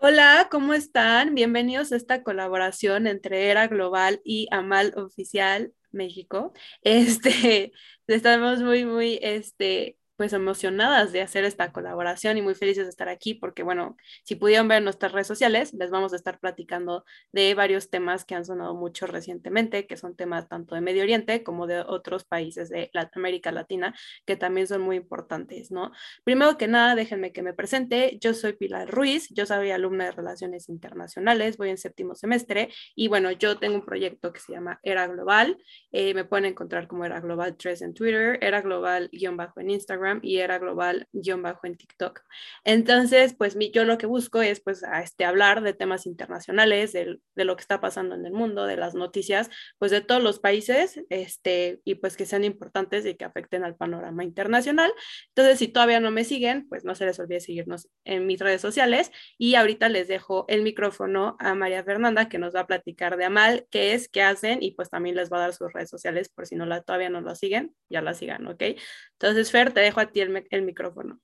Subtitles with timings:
[0.00, 1.34] Hola, ¿cómo están?
[1.34, 6.52] Bienvenidos a esta colaboración entre Era Global y Amal Oficial México.
[6.82, 7.72] Este,
[8.06, 13.08] estamos muy, muy, este, pues emocionadas de hacer esta colaboración y muy felices de estar
[13.08, 17.54] aquí porque, bueno, si pudieron ver nuestras redes sociales, les vamos a estar platicando de
[17.54, 21.66] varios temas que han sonado mucho recientemente, que son temas tanto de Medio Oriente como
[21.66, 23.94] de otros países de América Latina,
[24.26, 25.92] que también son muy importantes, ¿no?
[26.24, 28.18] Primero que nada, déjenme que me presente.
[28.20, 33.08] Yo soy Pilar Ruiz, yo soy alumna de Relaciones Internacionales, voy en séptimo semestre y,
[33.08, 35.58] bueno, yo tengo un proyecto que se llama Era Global.
[35.90, 40.38] Eh, me pueden encontrar como Era Global 3 en Twitter, Era Global-bajo en Instagram y
[40.38, 42.20] era global guion bajo en TikTok.
[42.64, 46.92] Entonces, pues mi, yo lo que busco es pues a este, hablar de temas internacionales,
[46.92, 50.22] de, de, lo que está pasando en el mundo, de las noticias, pues de todos
[50.22, 54.92] los países, este, y pues que sean importantes y que afecten al panorama internacional.
[55.28, 58.60] Entonces, si todavía no me siguen, pues no se les olvide seguirnos en mis redes
[58.60, 63.16] sociales y ahorita les dejo el micrófono a María Fernanda que nos va a platicar
[63.16, 65.90] de Amal, qué es, qué hacen y pues también les va a dar sus redes
[65.90, 68.62] sociales por si no la, todavía no la siguen, ya la sigan, ¿ok?
[69.12, 71.20] Entonces, Fer, te dejo a ti el, micrófono.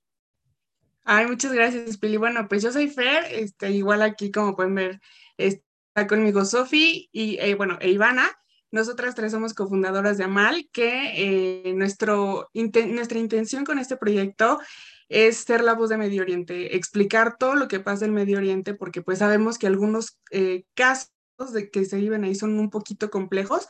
[1.03, 2.17] Ay, muchas gracias, Pili.
[2.17, 4.99] Bueno, pues yo soy Fer, este, igual aquí como pueden ver,
[5.37, 8.29] está conmigo Sofi y, eh, bueno, e Ivana.
[8.71, 14.59] Nosotras tres somos cofundadoras de Amal, que eh, nuestro, nuestra intención con este proyecto
[15.07, 18.75] es ser la voz de Medio Oriente, explicar todo lo que pasa en Medio Oriente,
[18.75, 21.09] porque pues sabemos que algunos eh, casos
[21.51, 23.67] de que se viven ahí son un poquito complejos.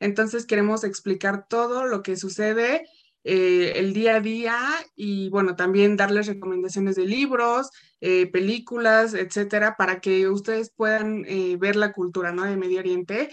[0.00, 2.84] Entonces queremos explicar todo lo que sucede
[3.24, 4.58] eh, el día a día
[4.96, 7.70] y bueno, también darles recomendaciones de libros,
[8.00, 12.44] eh, películas, etcétera, para que ustedes puedan eh, ver la cultura ¿no?
[12.44, 13.30] de Medio Oriente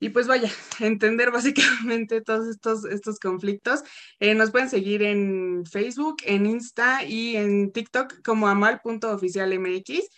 [0.00, 3.82] y pues vaya, entender básicamente todos estos, estos conflictos.
[4.20, 10.08] nos pueden seguir en Facebook, en Insta y en TikTok como amal.oficialmx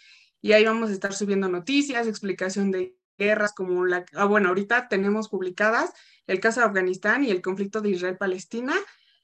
[0.40, 4.88] y ahí vamos a estar subiendo noticias, explicación de guerras como la, ah, bueno, ahorita
[4.88, 5.92] tenemos publicadas
[6.28, 8.74] el caso de Afganistán y el conflicto de Israel-Palestina.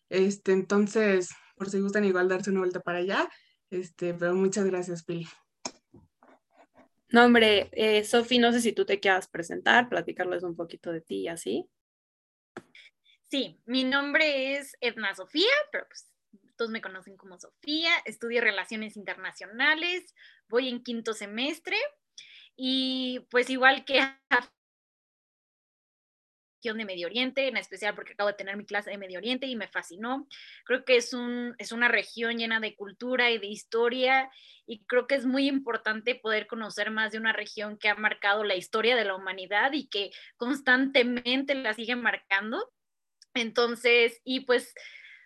[0.09, 3.29] Este, entonces, por si gustan igual darse una vuelta para allá.
[3.71, 5.29] Este, pero muchas gracias, Pili.
[7.11, 11.01] No, hombre, eh, Sofi, no sé si tú te quieras presentar, platicarles un poquito de
[11.01, 11.69] ti y así.
[13.31, 16.09] Sí, mi nombre es Edna Sofía, pero pues
[16.57, 20.15] todos me conocen como Sofía, estudio Relaciones Internacionales,
[20.49, 21.77] voy en quinto semestre
[22.57, 24.01] y pues igual que
[26.73, 29.57] de Medio Oriente, en especial porque acabo de tener mi clase de Medio Oriente y
[29.57, 30.27] me fascinó.
[30.65, 34.31] Creo que es, un, es una región llena de cultura y de historia
[34.67, 38.45] y creo que es muy importante poder conocer más de una región que ha marcado
[38.45, 42.73] la historia de la humanidad y que constantemente la sigue marcando.
[43.35, 44.75] Entonces, y pues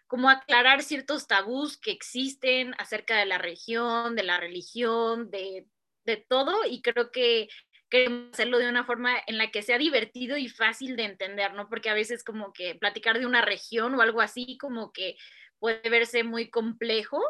[0.08, 5.66] como aclarar ciertos tabús que existen acerca de la región, de la religión, de,
[6.04, 7.48] de todo, y creo que
[7.88, 11.68] queremos hacerlo de una forma en la que sea divertido y fácil de entender, ¿no?
[11.68, 15.16] Porque a veces como que platicar de una región o algo así como que
[15.58, 17.22] puede verse muy complejo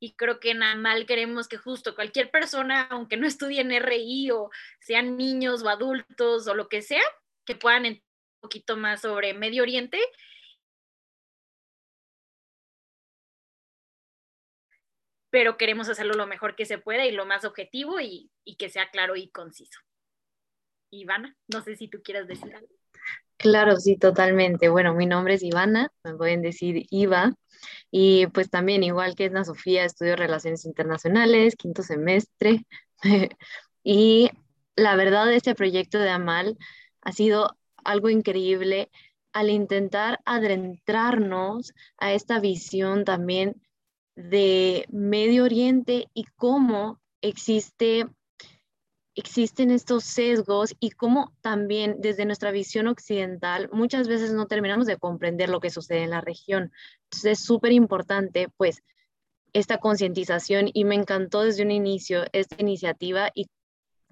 [0.00, 4.30] y creo que nada mal queremos que justo cualquier persona, aunque no estudie en RI
[4.32, 7.02] o sean niños o adultos o lo que sea,
[7.46, 8.04] que puedan entender
[8.36, 9.98] un poquito más sobre Medio Oriente
[15.30, 18.90] pero queremos hacerlo lo mejor que se pueda y lo más objetivo y que sea
[18.90, 19.80] claro y conciso.
[21.00, 22.68] Ivana, no sé si tú quieras decir algo.
[23.36, 24.68] Claro, sí, totalmente.
[24.68, 27.34] Bueno, mi nombre es Ivana, me pueden decir Iva.
[27.90, 32.66] Y pues también, igual que Edna Sofía, estudio Relaciones Internacionales, quinto semestre.
[33.84, 34.30] y
[34.76, 36.58] la verdad, este proyecto de Amal
[37.02, 38.90] ha sido algo increíble
[39.32, 43.60] al intentar adentrarnos a esta visión también
[44.16, 48.06] de Medio Oriente y cómo existe
[49.14, 54.96] existen estos sesgos y cómo también desde nuestra visión occidental muchas veces no terminamos de
[54.96, 56.72] comprender lo que sucede en la región.
[57.04, 58.82] Entonces es súper importante pues
[59.52, 63.46] esta concientización y me encantó desde un inicio esta iniciativa y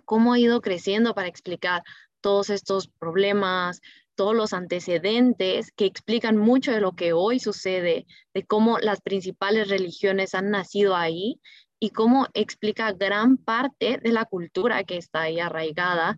[0.04, 1.82] cómo ha ido creciendo para explicar
[2.20, 3.80] todos estos problemas,
[4.14, 9.68] todos los antecedentes que explican mucho de lo que hoy sucede, de cómo las principales
[9.68, 11.40] religiones han nacido ahí
[11.82, 16.16] y cómo explica gran parte de la cultura que está ahí arraigada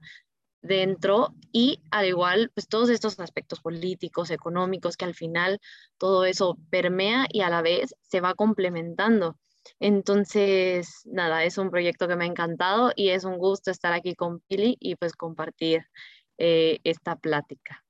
[0.60, 5.58] dentro y al igual pues todos estos aspectos políticos, económicos que al final
[5.96, 9.38] todo eso permea y a la vez se va complementando.
[9.80, 14.14] Entonces, nada, es un proyecto que me ha encantado y es un gusto estar aquí
[14.14, 15.86] con Pili y pues compartir
[16.36, 17.83] eh, esta plática.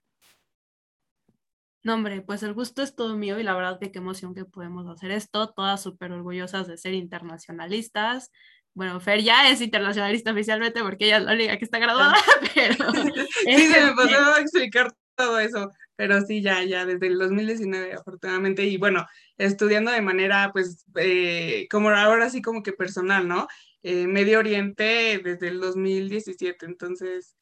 [1.85, 4.45] No, hombre, pues el gusto es todo mío y la verdad que qué emoción que
[4.45, 8.33] podemos hacer esto, todas súper orgullosas de ser internacionalistas,
[8.75, 12.17] bueno, Fer ya es internacionalista oficialmente porque ella es la única que está graduada,
[12.55, 12.93] pero...
[13.45, 17.95] sí, se me pasó a explicar todo eso, pero sí, ya, ya, desde el 2019,
[17.95, 19.07] afortunadamente, y bueno,
[19.39, 23.47] estudiando de manera, pues, eh, como ahora sí como que personal, ¿no?
[23.83, 27.37] Eh, Medio Oriente desde el 2017, entonces,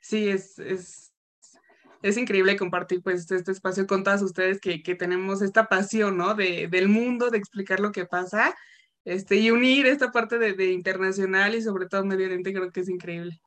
[0.00, 1.07] sí, es, es,
[2.02, 6.34] es increíble compartir, pues, este espacio con todas ustedes que, que tenemos esta pasión, ¿no?
[6.34, 8.54] De, del mundo, de explicar lo que pasa,
[9.04, 12.80] este, y unir esta parte de, de internacional y sobre todo Medio Oriente, creo que
[12.80, 13.40] es increíble.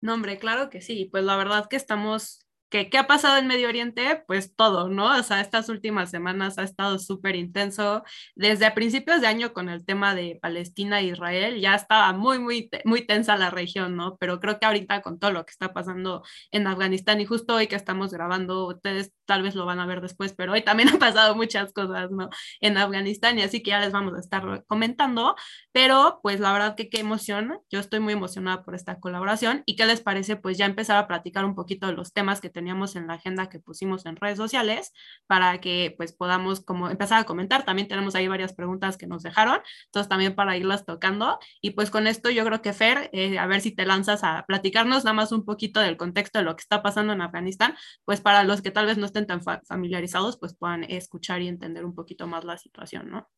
[0.00, 1.08] No, hombre, claro que sí.
[1.10, 4.24] Pues la verdad que estamos ¿Qué, ha pasado en Medio Oriente?
[4.26, 5.16] Pues todo, ¿no?
[5.16, 8.02] O sea, estas últimas semanas ha estado súper intenso.
[8.34, 12.40] Desde a principios de año con el tema de Palestina e Israel, ya estaba muy,
[12.40, 14.16] muy, muy tensa la región, ¿no?
[14.18, 17.68] Pero creo que ahorita con todo lo que está pasando en Afganistán y justo hoy
[17.68, 20.98] que estamos grabando, ustedes tal vez lo van a ver después, pero hoy también han
[20.98, 22.30] pasado muchas cosas, ¿no?
[22.60, 25.36] En Afganistán y así que ya les vamos a estar comentando,
[25.72, 29.76] pero pues la verdad que qué emoción, yo estoy muy emocionada por esta colaboración y
[29.76, 32.96] qué les parece pues ya empezar a platicar un poquito de los temas que teníamos
[32.96, 34.94] en la agenda que pusimos en redes sociales
[35.26, 37.66] para que pues podamos como empezar a comentar.
[37.66, 41.38] También tenemos ahí varias preguntas que nos dejaron, entonces también para irlas tocando.
[41.60, 44.46] Y pues con esto yo creo que Fer, eh, a ver si te lanzas a
[44.46, 47.74] platicarnos nada más un poquito del contexto de lo que está pasando en Afganistán,
[48.06, 51.84] pues para los que tal vez no estén tan familiarizados, pues puedan escuchar y entender
[51.84, 53.28] un poquito más la situación, ¿no?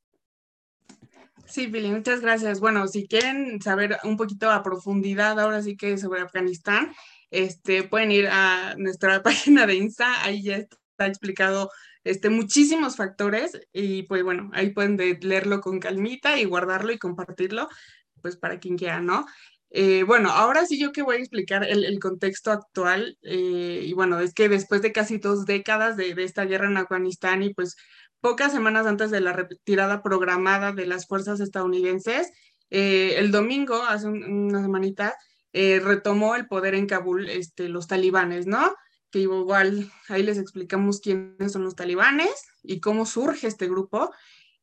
[1.47, 2.61] Sí, Billy, muchas gracias.
[2.61, 6.93] Bueno, si quieren saber un poquito a profundidad ahora sí que sobre Afganistán,
[7.31, 11.71] este, pueden ir a nuestra página de Insta, ahí ya está explicado
[12.05, 17.69] este, muchísimos factores y pues bueno, ahí pueden leerlo con calmita y guardarlo y compartirlo,
[18.23, 19.27] pues para quien quiera, ¿no?
[19.71, 24.19] Eh, bueno, ahora sí yo que voy a explicar el, contexto actual eh, y bueno,
[24.21, 27.77] es que después de casi dos décadas de, esta guerra en Afganistán y pues
[28.21, 32.33] pocas semanas antes de la retirada programada de las fuerzas estadounidenses,
[32.71, 35.15] eh, el domingo, hace una semanita,
[35.60, 38.76] eh, retomó el poder en Kabul este, los talibanes, ¿no?
[39.10, 42.31] Que igual ahí les explicamos quiénes son los talibanes
[42.62, 44.12] y cómo surge este grupo.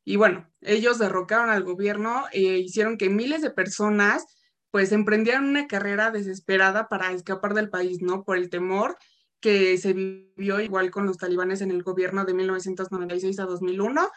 [0.05, 4.25] Y bueno, ellos derrocaron al gobierno e hicieron que miles de personas
[4.71, 8.23] pues emprendieran una carrera desesperada para escapar del país, ¿no?
[8.23, 8.97] Por el temor
[9.41, 14.09] que se vivió igual con los talibanes en el gobierno de 1996 a 2001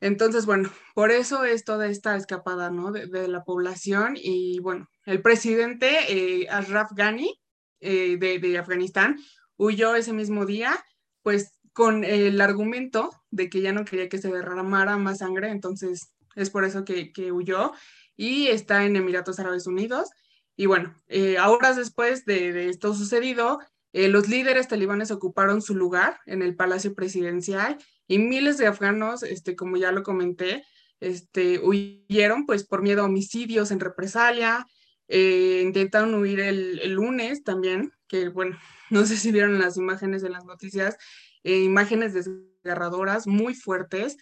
[0.00, 2.90] entonces, bueno, por eso es toda esta escapada, ¿no?
[2.92, 7.38] De, la población y bueno, el presidente eh, Ashraf Ghani
[7.80, 9.18] eh, de, Afganistán
[9.56, 10.82] huyó ese mismo día,
[11.22, 16.14] pues con el argumento de que ya no quería que se derramara más sangre, entonces
[16.34, 17.72] es por eso que, huyó
[18.16, 20.10] y está en Emiratos Árabes Unidos.
[20.56, 23.60] Y bueno, eh, horas después de, de esto sucedido,
[23.92, 27.78] eh, los líderes talibanes ocuparon su lugar en el Palacio Presidencial
[28.10, 30.64] y miles de afganos, este, como ya lo comenté,
[30.98, 34.66] este, huyeron pues por miedo a homicidios en represalia,
[35.06, 38.58] eh, intentaron huir el, lunes también, que bueno,
[38.90, 40.96] no sé si vieron las imágenes en las noticias,
[41.44, 44.16] eh, imágenes desgarradoras muy fuertes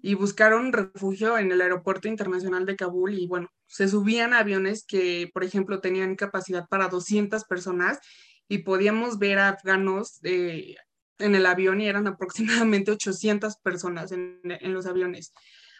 [0.00, 5.28] y buscaron refugio en el aeropuerto internacional de Kabul y bueno, se subían aviones que,
[5.34, 7.98] por ejemplo, tenían capacidad para 200 personas
[8.46, 10.76] y podíamos ver a afganos eh,
[11.22, 15.32] en el avión y eran aproximadamente 800 personas en, los aviones.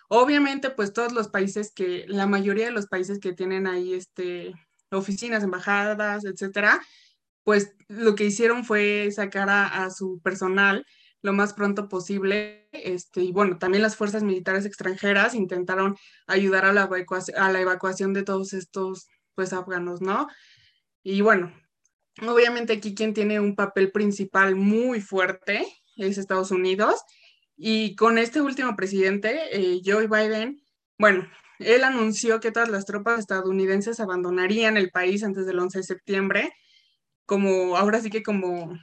[0.08, 4.52] Obviamente, pues todos los países que, la mayoría de los países que tienen ahí este,
[4.90, 6.80] oficinas, embajadas, etcétera,
[7.44, 10.86] pues lo que hicieron fue sacar a, su personal
[11.22, 12.68] lo más pronto posible.
[12.72, 17.60] Este, y bueno, también las fuerzas militares extranjeras intentaron ayudar a la, evacuación, a la
[17.60, 20.28] evacuación de todos estos pues afganos, ¿no?
[21.02, 21.52] Y bueno,
[22.20, 25.66] Obviamente aquí quien tiene un papel principal muy fuerte
[25.96, 27.02] es Estados Unidos
[27.56, 30.62] y con este último presidente, eh, Joe Biden,
[30.98, 31.28] bueno,
[31.58, 36.52] él anunció que todas las tropas estadounidenses abandonarían el país antes del 11 de septiembre,
[37.26, 38.76] como ahora sí que como,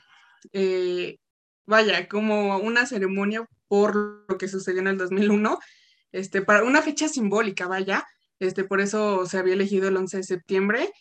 [0.53, 1.17] eh,
[1.65, 5.59] vaya, como una ceremonia por lo que sucedió en el 2001,
[6.12, 8.05] este, para una fecha simbólica, vaya,
[8.39, 10.91] este, por eso se había elegido el 11 de septiembre.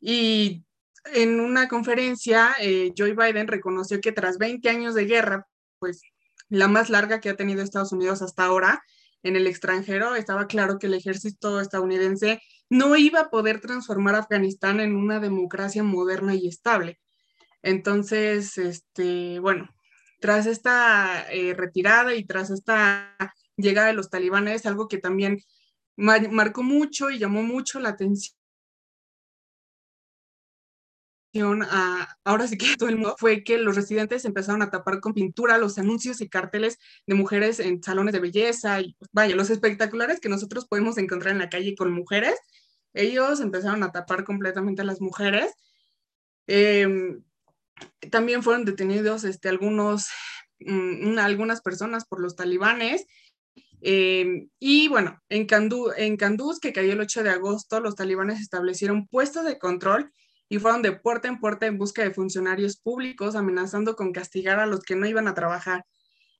[0.00, 0.65] Y
[1.14, 5.46] en una conferencia, eh, Joe Biden reconoció que tras 20 años de guerra,
[5.78, 6.02] pues
[6.48, 8.82] la más larga que ha tenido Estados Unidos hasta ahora
[9.22, 14.18] en el extranjero, estaba claro que el ejército estadounidense no iba a poder transformar a
[14.18, 17.00] Afganistán en una democracia moderna y estable.
[17.62, 19.68] Entonces, este, bueno,
[20.20, 23.16] tras esta eh, retirada y tras esta
[23.56, 25.40] llegada de los talibanes, algo que también
[25.96, 28.35] marcó mucho y llamó mucho la atención
[31.42, 35.58] ahora sí que todo el mundo, fue que los residentes empezaron a tapar con pintura
[35.58, 40.20] los anuncios y carteles de mujeres en salones de belleza y pues, vaya, los espectaculares
[40.20, 42.34] que nosotros podemos encontrar en la calle con mujeres,
[42.94, 45.52] ellos empezaron a tapar completamente a las mujeres.
[46.46, 47.22] Em,
[48.10, 50.08] también fueron detenidos este, algunos,
[50.60, 53.06] mm, algunas personas por los talibanes.
[53.82, 59.06] Em, y bueno, en, Kanduz, en que cayó el 8 de agosto, los talibanes establecieron
[59.06, 60.12] puestos de control
[60.48, 64.66] y fueron de puerta en puerta en busca de funcionarios públicos, amenazando con castigar a
[64.66, 65.84] los que no iban a trabajar.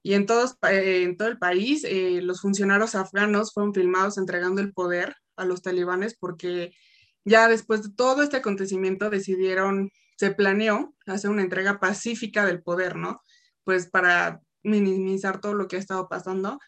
[0.02, 4.60] Y en, todos, eh, en todo el país, eh, los funcionarios afganos fueron filmados entregando
[4.60, 6.72] el poder a los talibanes porque
[7.24, 12.94] ya después de todo este acontecimiento decidieron, se planeó hacer una entrega pacífica del poder,
[12.94, 13.20] ¿no?
[13.64, 16.60] Pues para minimizar todo lo que ha estado pasando.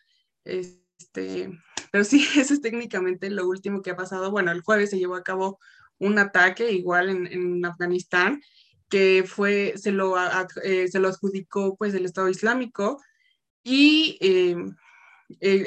[0.45, 1.51] Este,
[1.93, 4.33] pero sí, eso es técnicamente lo último que ha pasado.
[4.33, 5.61] Bueno, el jueves se llevó a cabo
[5.99, 8.41] un ataque igual en, Afganistán
[8.89, 10.17] que fue, se lo,
[10.63, 13.03] eh, se lo adjudicó pues el Estado Islámico
[13.63, 14.57] y eh,
[15.41, 15.67] eh,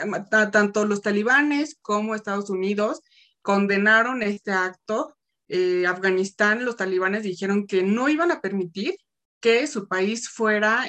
[0.52, 3.02] tanto los talibanes como Estados Unidos
[3.42, 5.16] condenaron este acto.
[5.86, 8.96] Afganistán, los talibanes dijeron que no iban a permitir
[9.42, 10.86] que su país fuera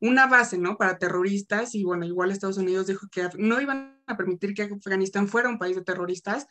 [0.00, 0.78] una base, ¿no?
[0.78, 5.28] Para terroristas y bueno, igual Estados Unidos dijo que no iban a permitir que Afganistán
[5.28, 6.46] fuera un país de terroristas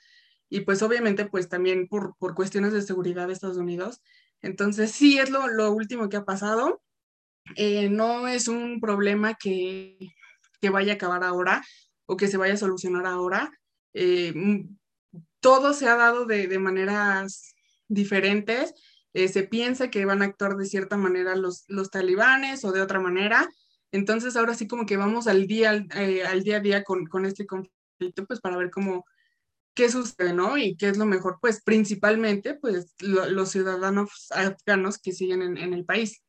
[0.50, 4.02] y pues obviamente pues también por, por cuestiones de seguridad de Estados Unidos.
[4.42, 6.82] Entonces sí es lo, lo último que ha pasado.
[7.56, 9.98] Eh, no es un problema que,
[10.62, 11.64] que, vaya a acabar ahora
[12.06, 13.52] o que se vaya a solucionar ahora.
[13.94, 14.78] Eh, mm,
[15.40, 17.56] todo se ha dado de, de maneras
[17.88, 18.74] diferentes.
[19.14, 22.82] Eh, se piensa que van a actuar de cierta manera los, los talibanes o de
[22.82, 23.50] otra manera.
[23.92, 27.46] Entonces ahora sí como que vamos al día, al día a día con, con este
[27.46, 29.06] conflicto, pues para ver cómo,
[29.74, 30.58] qué sucede, ¿no?
[30.58, 35.74] Y qué es lo mejor, pues principalmente, pues los ciudadanos afganos que siguen en, en,
[35.74, 36.24] el país.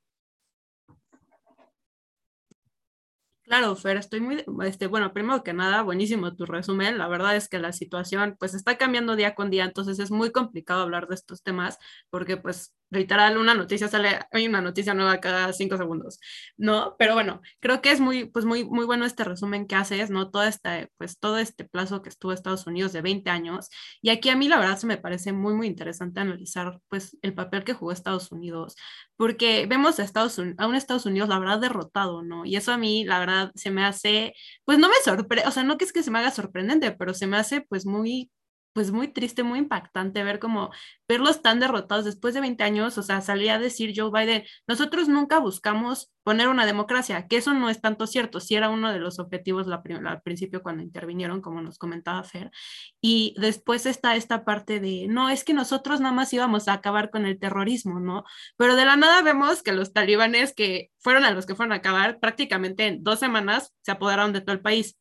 [3.46, 6.96] Claro, Fer, estoy muy, este, bueno, primero que nada, buenísimo tu resumen.
[6.96, 10.32] La verdad es que la situación, pues, está cambiando día con día, entonces es muy
[10.32, 15.18] complicado hablar de estos temas porque, pues, literal, una noticia sale, hay una noticia nueva
[15.20, 16.20] cada cinco segundos,
[16.56, 16.96] ¿no?
[16.98, 20.30] Pero bueno, creo que es muy, pues muy, muy bueno este resumen que haces, ¿no?
[20.30, 23.68] Todo este, pues todo este plazo que estuvo Estados Unidos de 20 años.
[24.00, 27.34] Y aquí a mí la verdad se me parece muy, muy interesante analizar, pues, el
[27.34, 28.76] papel que jugó Estados Unidos,
[29.16, 32.44] porque vemos a, Estados a un Estados Unidos, la verdad, derrotado, ¿no?
[32.46, 35.64] Y eso a mí, la verdad, se me hace, pues no me sorprende, o sea,
[35.64, 38.30] no que es que se me haga sorprendente, pero se me hace, pues, muy
[38.74, 40.70] pues muy triste, muy impactante ver como
[41.08, 45.08] verlos tan derrotados después de 20 años, o sea, salía a decir Joe Biden, nosotros
[45.08, 48.98] nunca buscamos poner una democracia, que eso no es tanto cierto, si era uno de
[48.98, 52.50] los objetivos la, al principio cuando intervinieron, como nos comentaba Fer,
[53.00, 57.10] y después está esta parte de, no, es que nosotros nada más íbamos a acabar
[57.10, 58.24] con el terrorismo, ¿no?
[58.56, 61.76] Pero de la nada vemos que los talibanes que fueron a los que fueron a
[61.76, 64.96] acabar, prácticamente en dos semanas se apoderaron de todo el país.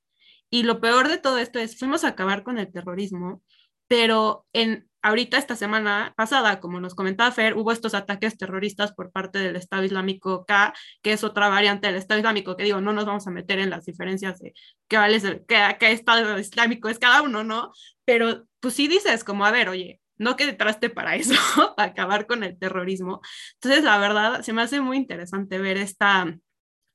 [0.51, 3.41] Y lo peor de todo esto es, fuimos a acabar con el terrorismo
[3.87, 9.11] pero en ahorita esta semana pasada, como nos comentaba Fer, hubo estos ataques terroristas por
[9.11, 12.93] parte del Estado Islámico K, que es otra variante del Estado Islámico, que digo, no
[12.93, 14.53] nos vamos a meter en las diferencias de
[14.87, 17.71] qué, vale, qué, qué Estado Islámico es cada uno, ¿no?
[18.05, 21.33] Pero pues sí dices como, a ver, oye, no que traste para eso,
[21.75, 23.21] para acabar con el terrorismo.
[23.55, 26.33] Entonces, la verdad, se me hace muy interesante ver esta,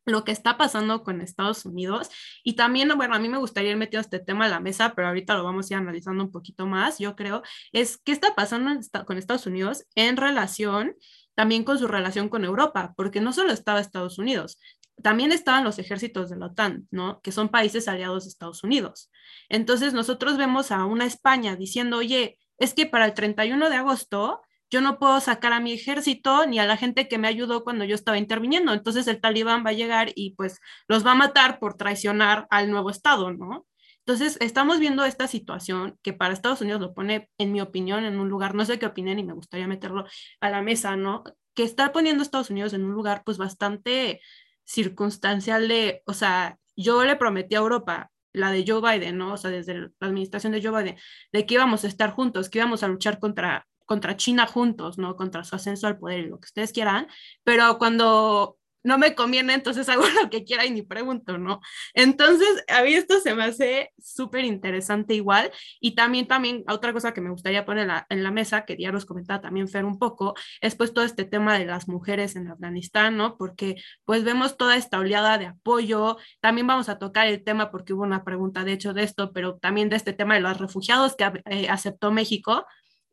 [0.08, 2.10] lo que está pasando con Estados Unidos.
[2.42, 5.08] Y también, bueno, a mí me gustaría ir metiendo este tema a la mesa, pero
[5.08, 8.80] ahorita lo vamos a ir analizando un poquito más, yo creo, es qué está pasando
[9.06, 10.94] con Estados Unidos en relación
[11.34, 14.58] también con su relación con Europa, porque no solo estaba Estados Unidos,
[15.02, 17.20] también estaban los ejércitos de la OTAN, ¿no?
[17.20, 19.10] Que son países aliados de Estados Unidos.
[19.48, 24.40] Entonces nosotros vemos a una España diciendo, oye, es que para el 31 de agosto
[24.70, 27.84] yo no puedo sacar a mi ejército ni a la gente que me ayudó cuando
[27.84, 28.72] yo estaba interviniendo.
[28.72, 32.70] Entonces el talibán va a llegar y pues los va a matar por traicionar al
[32.70, 33.66] nuevo Estado, ¿no?
[34.08, 38.18] Entonces estamos viendo esta situación que para Estados Unidos lo pone, en mi opinión, en
[38.18, 40.06] un lugar, no sé qué opinen y me gustaría meterlo
[40.40, 41.24] a la mesa, ¿no?
[41.54, 44.22] Que está poniendo Estados Unidos en un lugar pues bastante
[44.64, 49.34] circunstancial de, o sea, yo le prometí a Europa la de Joe Biden, ¿no?
[49.34, 50.96] O sea, desde la administración de Joe Biden,
[51.32, 55.16] de que íbamos a estar juntos, que íbamos a luchar contra contra China juntos, ¿no?
[55.16, 57.08] Contra su ascenso al poder y lo que ustedes quieran,
[57.42, 61.60] pero cuando no me conviene, entonces hago lo que quiera y ni pregunto, ¿no?
[61.94, 65.50] Entonces, a mí esto se me hace súper interesante igual.
[65.80, 69.06] Y también, también, otra cosa que me gustaría poner en la, mesa, que ya los
[69.06, 73.16] comentaba también Fer un poco, es pues todo este tema de las mujeres en Afganistán,
[73.16, 73.36] ¿no?
[73.36, 76.16] Porque pues vemos toda esta oleada de apoyo.
[76.40, 79.56] También vamos a tocar el tema, porque hubo una pregunta de hecho de esto, pero
[79.56, 82.64] también de este tema de los refugiados que eh, aceptó México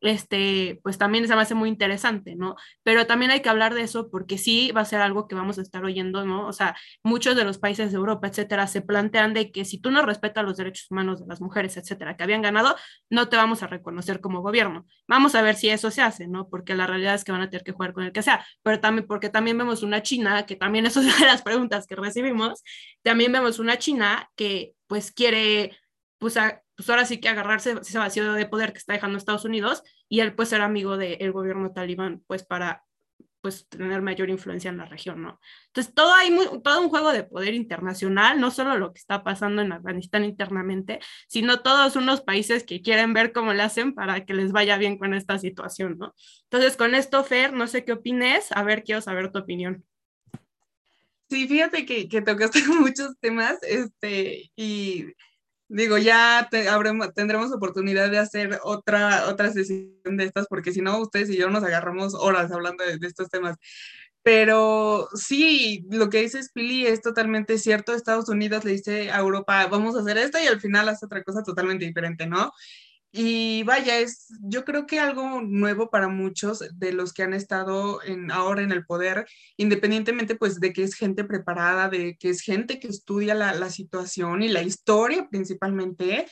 [0.08, 2.56] este, pues también se me hace muy interesante, ¿no?
[2.84, 5.58] Pero también hay que hablar de eso porque sí va a ser algo que vamos
[5.58, 6.48] a estar oyendo, ¿no?
[6.48, 9.92] O sea, muchos de los países de Europa, etcétera, se plantean de que si tú
[9.92, 12.76] no respetas los derechos humanos de las mujeres, etcétera, que habían ganado,
[13.10, 14.86] no te vamos a reconocer como gobierno.
[15.08, 16.50] Vamos a ver si eso se hace, ¿no?
[16.50, 18.80] Porque la realidad es que van a tener que jugar con el que sea, pero
[18.80, 21.96] también porque también vemos una China, que también eso es una de las preguntas que
[21.96, 22.64] recibimos,
[23.04, 25.72] también vemos una China que pues quiere
[26.18, 26.38] pues,
[26.76, 30.20] pues ahora sí que agarrarse ese vacío de poder que está dejando Estados Unidos y
[30.22, 32.86] él pues ser amigo del gobierno talibán pues para
[33.46, 35.40] pues tener mayor influencia en la región, ¿no?
[35.68, 39.62] Entonces, todo hay todo un juego de poder internacional, no solo lo que está pasando
[39.62, 44.34] en Afganistán internamente, sino todos unos países que quieren ver cómo le hacen para que
[44.34, 46.16] les vaya bien con esta situación, ¿no?
[46.46, 49.86] Entonces, con esto, Fer, no sé qué opines, a ver, quiero saber tu opinión.
[51.30, 55.06] Sí, fíjate que, que tocaste muchos temas, este, y
[55.68, 56.48] Digo, ya
[57.16, 61.50] tendremos oportunidad de hacer otra, otra sesión de estas, porque si no, ustedes y yo
[61.50, 63.58] nos agarramos horas hablando de, estos temas.
[64.24, 67.94] Pero sí, lo que dice Spilly es totalmente cierto.
[67.94, 71.24] Estados Unidos le dice a Europa, vamos a hacer esto y al final hace otra
[71.24, 72.52] cosa totalmente diferente, ¿no?
[73.18, 78.02] Y vaya, es yo creo que algo nuevo para muchos de los que han estado
[78.34, 82.78] ahora en el poder, independientemente pues de que es gente preparada, de que es gente
[82.78, 86.28] que estudia la, la situación y la historia principalmente.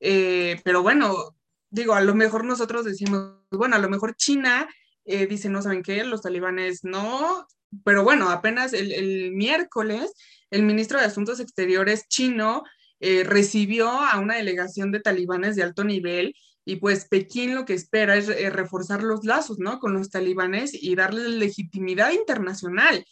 [0.00, 1.36] Eh, pero bueno,
[1.70, 4.68] digo, a lo mejor nosotros decimos, bueno, a lo mejor China
[5.04, 7.46] eh, dice, no saben qué, los talibanes no,
[7.84, 10.12] pero bueno, apenas el miércoles
[10.50, 12.62] el ministro de Asuntos Exteriores chino
[13.00, 17.74] eh, recibió a una delegación de talibanes de alto nivel y pues Pekín lo que
[17.74, 19.78] espera es eh, reforzar los lazos, ¿no?
[19.78, 23.04] Con los talibanes y darle legitimidad internacional.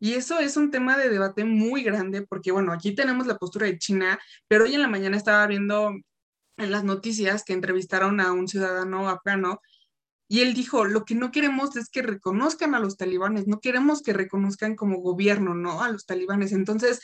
[0.00, 3.66] Y eso es un tema de debate muy grande porque, bueno, aquí tenemos la postura
[3.66, 5.90] de China, pero hoy en la mañana estaba viendo
[6.56, 9.60] en las noticias que entrevistaron a un ciudadano afgano
[10.28, 14.02] y él dijo, lo que no queremos es que reconozcan a los talibanes, no queremos
[14.02, 15.82] que reconozcan como gobierno, ¿no?
[15.82, 16.52] A los talibanes.
[16.52, 17.00] Entonces,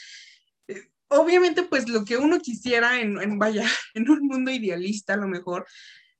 [1.10, 3.64] obviamente, pues lo que uno quisiera en, vaya,
[3.94, 5.66] en un mundo idealista a lo mejor,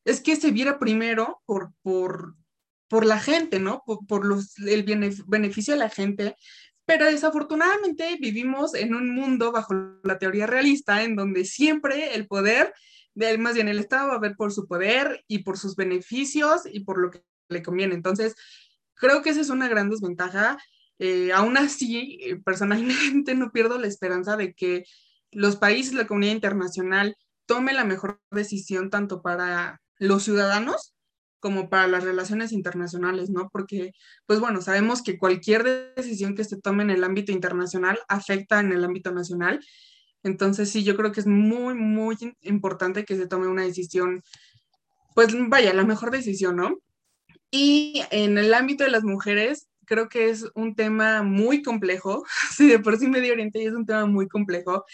[0.04, 2.36] es que se viera primero por, por,
[2.88, 3.82] por la gente, ¿no?
[3.84, 4.84] Por, los, el
[5.26, 6.36] beneficio de la gente,
[6.84, 12.74] pero desafortunadamente vivimos en un mundo bajo la teoría realista en donde siempre el poder,
[13.14, 16.62] de, más bien el Estado va a ver por su poder y por sus beneficios
[16.70, 17.94] y por lo que le conviene.
[17.94, 18.34] Entonces,
[18.94, 20.58] creo que esa es una gran desventaja
[21.00, 24.84] eh, aún así, eh, personalmente no pierdo la esperanza de que
[25.32, 30.94] los países, la comunidad internacional, tome la mejor decisión tanto para los ciudadanos
[31.40, 33.48] como para las relaciones internacionales, ¿no?
[33.50, 33.92] Porque,
[34.26, 38.72] pues bueno, sabemos que cualquier decisión que se tome en el ámbito internacional afecta en
[38.72, 39.58] el ámbito nacional.
[40.22, 44.22] Entonces, sí, yo creo que es muy, muy importante que se tome una decisión,
[45.14, 46.78] pues vaya, la mejor decisión, ¿no?
[47.50, 52.24] Y en el ámbito de las mujeres, creo que es un tema muy complejo.
[52.56, 54.84] Si de por sí Medio Oriente es un tema muy complejo,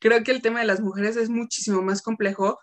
[0.00, 2.58] creo que el tema de las mujeres es muchísimo más complejo.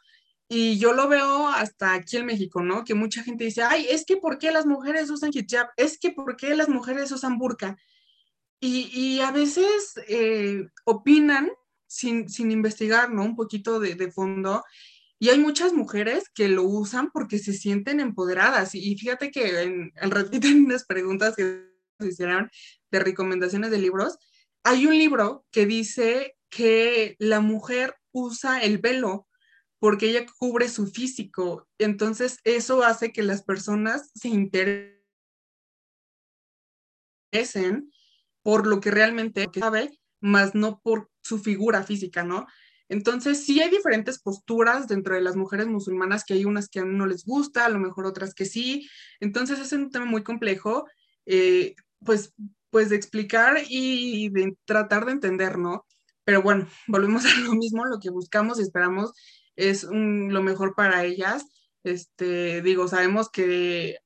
[0.50, 2.84] Y yo lo veo hasta aquí en México, ¿no?
[2.84, 5.67] Que mucha gente dice, ay, es que ¿por qué las mujeres usan hijab?
[5.78, 7.78] Es que ¿por qué las mujeres usan burka?
[8.60, 11.52] Y, a veces eh, opinan
[11.88, 13.23] sin, sin, investigar, ¿no?
[13.23, 14.63] Un poquito de, fondo.
[15.19, 18.73] Y hay muchas mujeres que lo usan porque se sienten empoderadas.
[18.73, 22.50] Y, fíjate que en, en ratito en unas preguntas que hicieron
[22.92, 24.18] de recomendaciones de libros,
[24.64, 29.28] hay un libro que dice que la mujer usa el velo
[29.80, 31.68] porque ella cubre su físico.
[31.78, 34.98] Entonces, eso hace que las personas se interesen
[38.42, 42.48] por lo que realmente sabe, más no por su figura física, ¿no?
[42.90, 47.06] Entonces, sí hay diferentes posturas dentro de las mujeres musulmanas, que hay unas que no
[47.06, 48.90] les gusta, a lo mejor otras que sí.
[49.20, 50.88] Entonces, es un tema muy complejo.
[51.26, 52.34] Eh, pues,
[52.70, 55.86] pues de explicar y de tratar de entender, ¿no?
[56.24, 59.14] Pero bueno, volvemos a lo mismo, lo que buscamos y esperamos
[59.56, 61.46] es lo mejor para ellas.
[61.84, 63.98] Este, digo, sabemos que,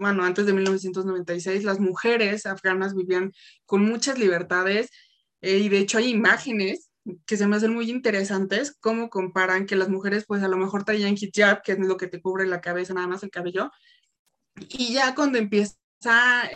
[0.00, 3.32] bueno, antes de 1996 las mujeres afganas vivían
[3.64, 4.90] con muchas libertades
[5.40, 6.90] eh, y de hecho hay imágenes
[7.26, 10.84] que se me hacen muy interesantes, cómo comparan que las mujeres pues a lo mejor
[10.84, 13.70] traían hijab, que es lo que te cubre la cabeza, nada más el cabello,
[14.56, 15.76] y ya cuando empieza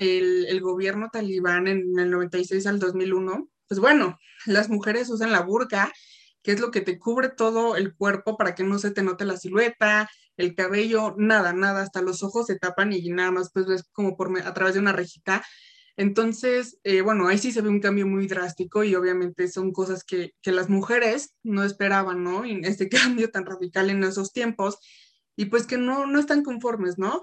[0.01, 5.93] el, gobierno talibán en el 96 al 2001, pues bueno, las mujeres usan la burka,
[6.43, 9.25] que es lo que te cubre todo el cuerpo para que no se te note
[9.25, 13.67] la silueta, el cabello, nada, nada, hasta los ojos se tapan y nada más pues
[13.67, 15.45] ves como por a través de una rejita.
[15.97, 20.05] Entonces, eh, bueno, ahí sí se ve un cambio muy drástico y obviamente son cosas
[20.05, 22.45] que, que las mujeres no esperaban, ¿no?
[22.45, 22.89] Y este
[23.21, 24.79] cambio tan radical en esos tiempos.
[25.37, 27.23] y pues que no, no están conformes, ¿no?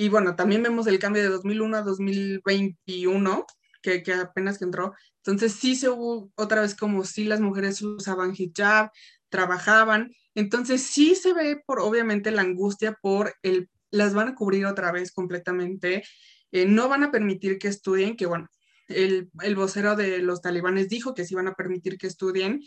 [0.00, 3.46] Y bueno, también vemos el cambio de 2001 a 2021,
[3.82, 4.94] que, que apenas que entró.
[5.16, 8.92] Entonces sí se hubo otra vez como si las mujeres usaban hijab,
[9.28, 10.12] trabajaban.
[10.36, 14.92] Entonces sí se ve por obviamente la angustia por el, las van a cubrir otra
[14.92, 16.04] vez completamente,
[16.52, 18.46] eh, no van a permitir que estudien, que bueno,
[18.86, 22.62] el, el, vocero de los talibanes dijo que sí van a permitir que estudien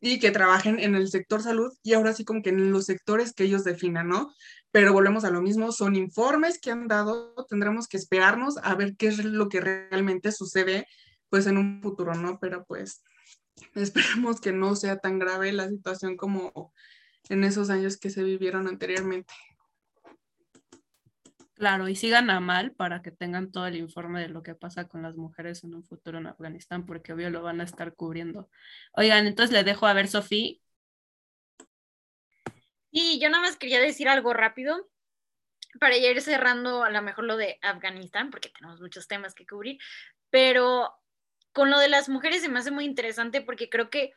[0.00, 3.32] y que trabajen en el sector salud y ahora sí como que en los sectores
[3.32, 4.32] que ellos definan, ¿no?
[4.70, 8.96] Pero volvemos a lo mismo, son informes que han dado, tendremos que esperarnos a ver
[8.96, 10.86] qué es lo que realmente sucede
[11.30, 12.38] pues en un futuro, ¿no?
[12.40, 13.02] Pero pues
[13.74, 16.72] esperemos que no sea tan grave la situación como
[17.28, 19.34] en esos años que se vivieron anteriormente.
[21.58, 24.86] Claro, y sigan a mal para que tengan todo el informe de lo que pasa
[24.86, 28.48] con las mujeres en un futuro en Afganistán, porque obvio lo van a estar cubriendo.
[28.92, 30.54] Oigan, entonces le dejo a ver, Sofía.
[32.92, 34.88] Y yo nada más quería decir algo rápido
[35.80, 39.78] para ir cerrando a lo mejor lo de Afganistán, porque tenemos muchos temas que cubrir,
[40.30, 40.94] pero
[41.52, 44.12] con lo de las mujeres se me hace muy interesante porque creo que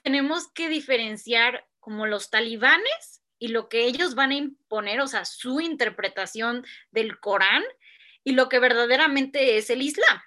[0.00, 5.24] tenemos que diferenciar como los talibanes y lo que ellos van a imponer, o sea,
[5.24, 7.62] su interpretación del Corán
[8.24, 10.20] y lo que verdaderamente es el Islam,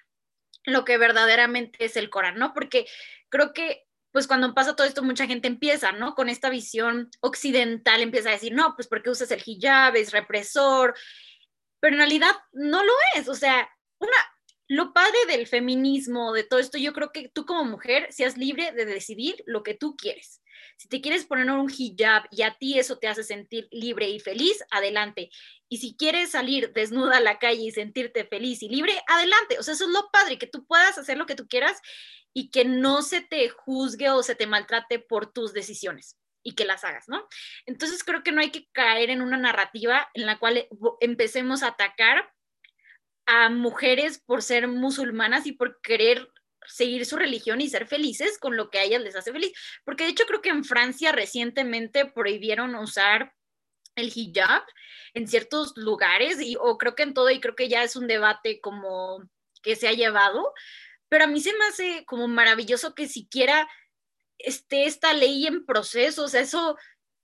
[0.65, 2.53] lo que verdaderamente es el Corán, ¿no?
[2.53, 2.87] Porque
[3.29, 6.15] creo que pues cuando pasa todo esto, mucha gente empieza, ¿no?
[6.15, 10.95] Con esta visión occidental, empieza a decir, no, pues porque usas el hijab, es represor,
[11.79, 13.69] pero en realidad no lo es, o sea,
[13.99, 14.17] una,
[14.67, 18.71] lo padre del feminismo, de todo esto, yo creo que tú como mujer seas libre
[18.73, 20.40] de decidir lo que tú quieres.
[20.81, 24.19] Si te quieres poner un hijab y a ti eso te hace sentir libre y
[24.19, 25.29] feliz, adelante.
[25.69, 29.59] Y si quieres salir desnuda a la calle y sentirte feliz y libre, adelante.
[29.59, 31.79] O sea, eso es lo padre, que tú puedas hacer lo que tú quieras
[32.33, 36.65] y que no se te juzgue o se te maltrate por tus decisiones y que
[36.65, 37.27] las hagas, ¿no?
[37.67, 40.67] Entonces creo que no hay que caer en una narrativa en la cual
[40.99, 42.33] empecemos a atacar
[43.27, 46.27] a mujeres por ser musulmanas y por querer
[46.67, 49.51] seguir su religión y ser felices con lo que a ellas les hace feliz.
[49.83, 53.33] Porque de hecho creo que en Francia recientemente prohibieron usar
[53.95, 54.63] el hijab
[55.13, 58.07] en ciertos lugares y o creo que en todo y creo que ya es un
[58.07, 59.23] debate como
[59.61, 60.53] que se ha llevado,
[61.09, 63.67] pero a mí se me hace como maravilloso que siquiera
[64.37, 66.77] esté esta ley en proceso, o sea, eso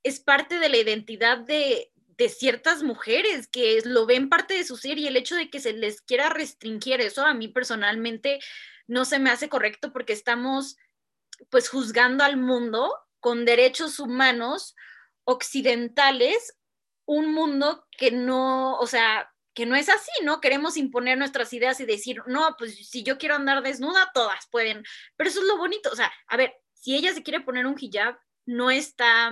[0.04, 4.78] es parte de la identidad de, de ciertas mujeres que lo ven parte de su
[4.78, 8.40] ser y el hecho de que se les quiera restringir eso a mí personalmente
[8.88, 10.78] no se me hace correcto porque estamos
[11.50, 14.76] pues juzgando al mundo con derechos humanos
[15.26, 16.58] occidentales,
[17.06, 20.40] un mundo que no, o sea, que no es así, ¿no?
[20.40, 24.84] Queremos imponer nuestras ideas y decir, no, pues si yo quiero andar desnuda, todas pueden,
[25.16, 27.76] pero eso es lo bonito, o sea, a ver, si ella se quiere poner un
[27.80, 29.32] hijab, no está,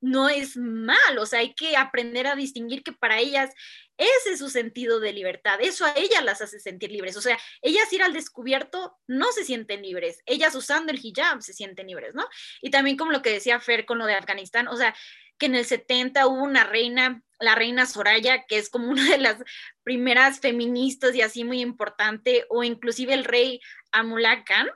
[0.00, 3.50] no es mal, o sea, hay que aprender a distinguir que para ellas
[3.96, 7.38] ese es su sentido de libertad, eso a ellas las hace sentir libres, o sea,
[7.60, 12.14] ellas ir al descubierto no se sienten libres, ellas usando el hijab se sienten libres,
[12.14, 12.26] ¿no?
[12.60, 14.94] Y también como lo que decía Fer con lo de Afganistán, o sea,
[15.38, 19.18] que en el 70 hubo una reina, la reina Soraya, que es como una de
[19.18, 19.42] las
[19.82, 24.68] primeras feministas y así muy importante, o inclusive el rey Amullah Khan,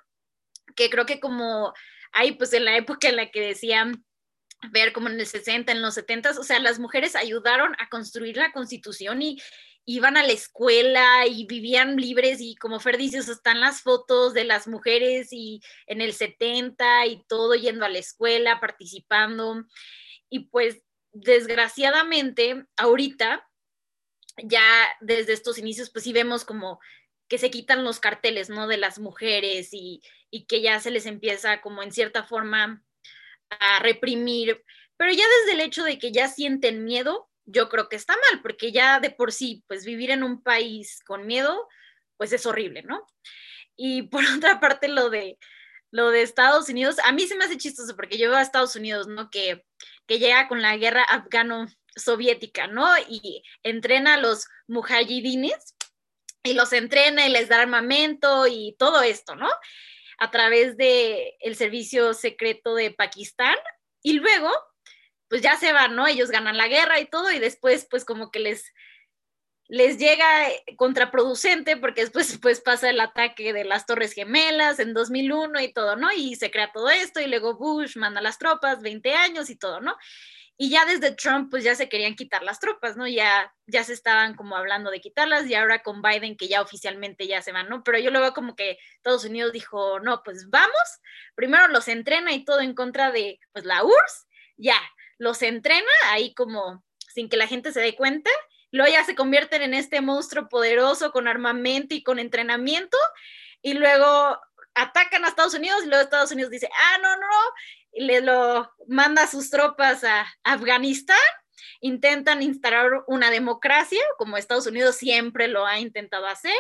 [0.74, 1.72] que creo que como
[2.12, 4.05] hay pues en la época en la que decían
[4.70, 8.36] ver como en el 60, en los 70, o sea, las mujeres ayudaron a construir
[8.36, 9.40] la constitución y
[9.84, 14.44] iban a la escuela y vivían libres y como Fer dice, están las fotos de
[14.44, 19.64] las mujeres y en el 70 y todo yendo a la escuela, participando.
[20.28, 23.48] Y pues desgraciadamente, ahorita,
[24.42, 24.62] ya
[25.00, 26.80] desde estos inicios, pues sí vemos como
[27.28, 28.66] que se quitan los carteles, ¿no?
[28.66, 32.84] De las mujeres y, y que ya se les empieza como en cierta forma
[33.50, 34.62] a reprimir,
[34.96, 38.42] pero ya desde el hecho de que ya sienten miedo, yo creo que está mal,
[38.42, 41.68] porque ya de por sí, pues vivir en un país con miedo,
[42.16, 43.06] pues es horrible, ¿no?
[43.76, 45.38] Y por otra parte, lo de,
[45.90, 48.76] lo de Estados Unidos, a mí se me hace chistoso porque yo veo a Estados
[48.76, 49.30] Unidos, ¿no?
[49.30, 49.64] Que,
[50.06, 52.88] que llega con la guerra afgano-soviética, ¿no?
[53.08, 55.74] Y entrena a los mujahidines
[56.42, 59.48] y los entrena y les da armamento y todo esto, ¿no?
[60.18, 63.56] A través del el servicio secreto de Pakistán
[64.02, 64.50] y luego
[65.28, 66.06] pues ya se van, ¿no?
[66.06, 68.72] Ellos ganan la guerra y todo y después pues como que les
[69.68, 70.26] les llega
[70.76, 75.96] contraproducente porque después pues pasa el ataque de las Torres Gemelas en 2001 y todo,
[75.96, 76.12] ¿no?
[76.12, 79.80] Y se crea todo esto y luego Bush manda las tropas, 20 años y todo,
[79.80, 79.96] ¿no?
[80.58, 83.06] Y ya desde Trump, pues ya se querían quitar las tropas, ¿no?
[83.06, 87.26] Ya, ya se estaban como hablando de quitarlas y ahora con Biden que ya oficialmente
[87.26, 87.84] ya se van, ¿no?
[87.84, 91.00] Pero yo lo veo como que Estados Unidos dijo, no, pues vamos,
[91.34, 94.80] primero los entrena y todo en contra de, pues la URSS, ya,
[95.18, 98.30] los entrena ahí como sin que la gente se dé cuenta,
[98.70, 102.96] luego ya se convierten en este monstruo poderoso con armamento y con entrenamiento,
[103.62, 104.38] y luego
[104.74, 107.26] atacan a Estados Unidos y luego Estados Unidos dice, ah, no, no,
[107.85, 111.16] y le lo manda a sus tropas a Afganistán,
[111.80, 116.52] intentan instalar una democracia, como Estados Unidos siempre lo ha intentado hacer,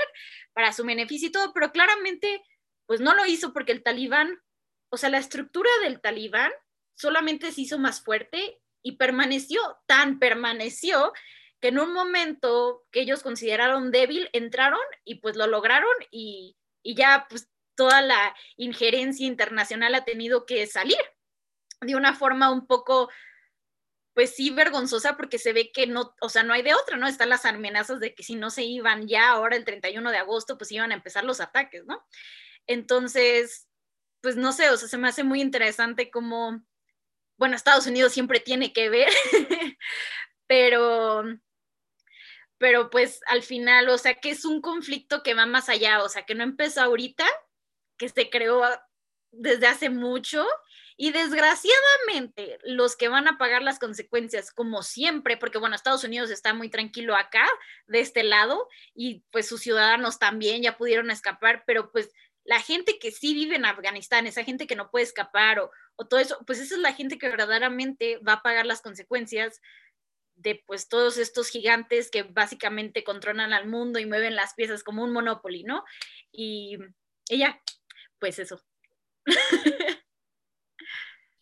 [0.52, 2.42] para su beneficio y todo, pero claramente,
[2.86, 4.38] pues no lo hizo porque el talibán,
[4.88, 6.52] o sea, la estructura del talibán
[6.94, 11.12] solamente se hizo más fuerte y permaneció, tan permaneció,
[11.60, 16.94] que en un momento que ellos consideraron débil, entraron y pues lo lograron y, y
[16.94, 20.98] ya pues toda la injerencia internacional ha tenido que salir
[21.80, 23.10] de una forma un poco,
[24.14, 27.06] pues sí, vergonzosa porque se ve que no, o sea, no hay de otra, ¿no?
[27.06, 30.56] Están las amenazas de que si no se iban ya ahora el 31 de agosto,
[30.56, 32.04] pues iban a empezar los ataques, ¿no?
[32.66, 33.68] Entonces,
[34.20, 36.62] pues no sé, o sea, se me hace muy interesante cómo,
[37.38, 39.08] bueno, Estados Unidos siempre tiene que ver,
[40.46, 41.24] pero,
[42.58, 46.08] pero pues al final, o sea, que es un conflicto que va más allá, o
[46.08, 47.26] sea, que no empezó ahorita,
[47.98, 48.62] que se creó
[49.30, 50.46] desde hace mucho
[50.96, 56.30] y desgraciadamente los que van a pagar las consecuencias, como siempre, porque bueno, Estados Unidos
[56.30, 57.46] está muy tranquilo acá,
[57.86, 62.10] de este lado, y pues sus ciudadanos también ya pudieron escapar, pero pues
[62.44, 65.70] la gente que sí vive en Afganistán, esa gente que no puede escapar o,
[66.08, 69.60] todo eso, pues esa es la gente que verdaderamente va a pagar las consecuencias
[70.34, 75.02] de pues todos estos gigantes que básicamente controlan al mundo y mueven las piezas como
[75.02, 75.84] un monopoly, ¿no?
[76.30, 76.76] Y
[77.28, 77.60] ella,
[78.18, 78.62] pues eso.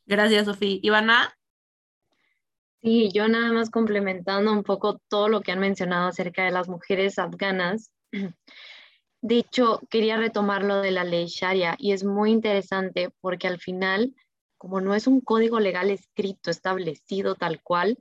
[0.07, 0.79] Gracias, Sofía.
[0.83, 1.37] Ivana.
[2.83, 6.69] Sí, yo nada más complementando un poco todo lo que han mencionado acerca de las
[6.69, 7.91] mujeres afganas.
[9.23, 13.59] De hecho, quería retomar lo de la ley Sharia y es muy interesante porque al
[13.59, 14.15] final,
[14.59, 17.97] como no es un código legal escrito, establecido tal cual,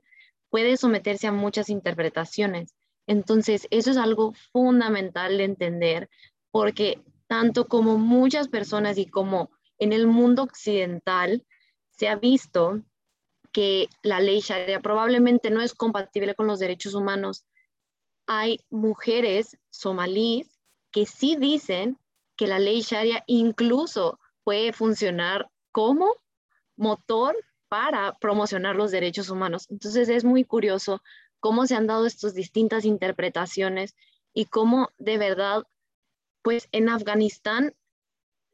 [0.50, 2.74] puede someterse a muchas interpretaciones.
[3.06, 6.10] Entonces, eso es algo fundamental de entender
[6.50, 11.42] porque tanto como muchas personas y como en el mundo occidental,
[11.96, 12.82] se ha visto
[13.52, 17.44] que la ley Sharia probablemente no es compatible con los derechos humanos.
[18.26, 20.58] Hay mujeres somalíes
[20.90, 21.98] que sí dicen
[22.36, 26.16] que la ley Sharia incluso puede funcionar como
[26.76, 27.36] motor
[27.68, 29.66] para promocionar los derechos humanos.
[29.70, 31.00] Entonces es muy curioso
[31.40, 33.94] cómo se han dado estas distintas interpretaciones
[34.32, 35.62] y cómo de verdad,
[36.42, 37.74] pues en Afganistán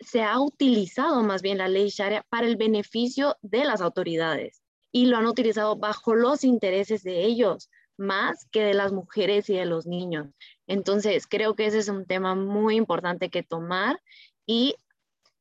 [0.01, 5.07] se ha utilizado más bien la ley Sharia para el beneficio de las autoridades y
[5.07, 9.67] lo han utilizado bajo los intereses de ellos, más que de las mujeres y de
[9.67, 10.29] los niños.
[10.67, 14.01] Entonces, creo que ese es un tema muy importante que tomar
[14.47, 14.75] y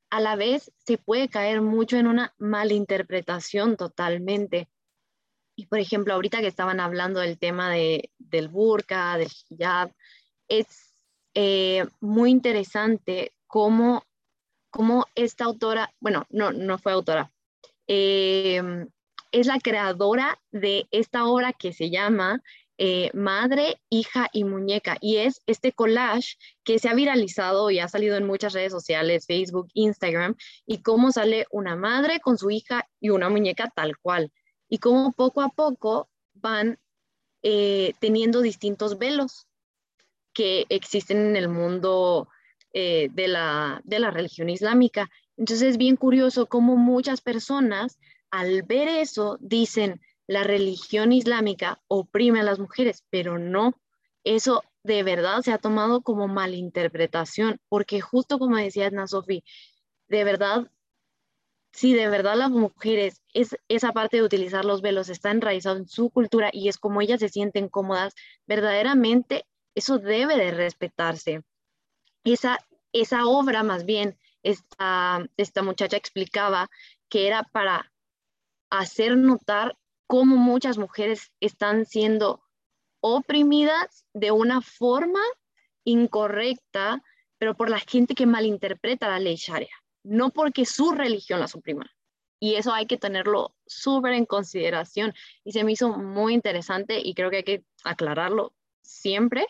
[0.10, 4.70] a la vez se puede caer mucho en una malinterpretación totalmente.
[5.56, 9.94] Y por ejemplo, ahorita que estaban hablando del tema de, del burka, del hijab,
[10.48, 10.94] es
[11.34, 14.04] eh, muy interesante cómo
[14.70, 17.32] como esta autora, bueno, no, no fue autora,
[17.88, 18.88] em,
[19.32, 22.42] es la creadora de esta obra que se llama
[22.82, 24.98] eh, Madre, Hija y Muñeca.
[25.02, 29.26] Y es este collage que se ha viralizado y ha salido en muchas redes sociales,
[29.28, 34.32] Facebook, Instagram, y cómo sale una madre con su hija y una muñeca tal cual.
[34.70, 36.80] Y cómo poco a poco van
[37.44, 39.48] eh, teniendo distintos velos
[40.34, 42.30] que existen en el mundo
[42.74, 45.10] eh, de, la, de la religión islámica.
[45.38, 47.98] Entonces es bien curioso cómo muchas personas
[48.32, 53.74] al ver eso dicen la religión islámica oprime a las mujeres, pero no,
[54.24, 59.44] eso de verdad se ha tomado como malinterpretación, porque justo como decía Edna Sofi,
[60.08, 60.72] de verdad,
[61.72, 65.88] si de verdad las mujeres, es, esa parte de utilizar los velos está enraizado en
[65.88, 68.14] su cultura y es como ellas se sienten cómodas,
[68.46, 71.42] verdaderamente eso debe de respetarse
[72.24, 72.60] esa,
[72.94, 76.70] esa obra más bien, esta, esta muchacha explicaba
[77.10, 77.92] que era para
[78.70, 79.78] hacer notar
[80.08, 82.42] cómo muchas mujeres están siendo
[83.02, 85.22] oprimidas de una forma
[85.84, 87.04] incorrecta,
[87.38, 91.90] pero por la gente que malinterpreta la ley sharia, no porque su religión la suprima.
[92.42, 95.14] Y eso hay que tenerlo súper en consideración.
[95.44, 99.46] Y se me hizo muy interesante y creo que hay que aclararlo siempre,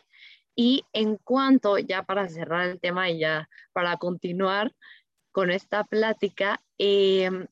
[0.62, 4.76] y en cuanto, ya para cerrar el tema y ya para continuar
[5.32, 7.48] con esta plática, em,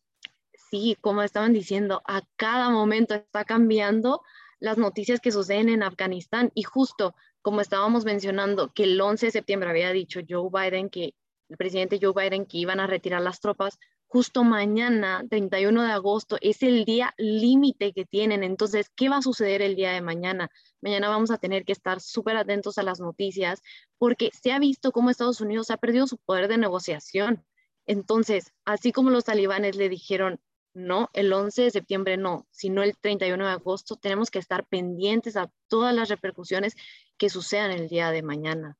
[0.69, 4.23] sí, como estaban diciendo, a cada momento está cambiando
[4.59, 6.51] las noticias que suceden en Afganistán.
[6.53, 11.13] Y justo como estábamos mencionando que el 11 de septiembre había dicho Joe Biden que
[11.47, 16.37] el presidente Joe Biden que iban a retirar las tropas, justo mañana, 31 de agosto,
[16.41, 18.43] es el día límite que tienen.
[18.43, 20.49] Entonces, ¿qué va a suceder el día de mañana?
[20.81, 23.61] Mañana vamos a tener que estar súper atentos a las noticias
[23.97, 27.45] porque se ha visto cómo Estados Unidos ha perdido su poder de negociación.
[27.85, 30.39] Entonces, así como los talibanes le dijeron,
[30.73, 35.35] no, el 11 de septiembre no, sino el 31 de agosto, tenemos que estar pendientes
[35.35, 36.75] a todas las repercusiones
[37.17, 38.77] que sucedan el día de mañana.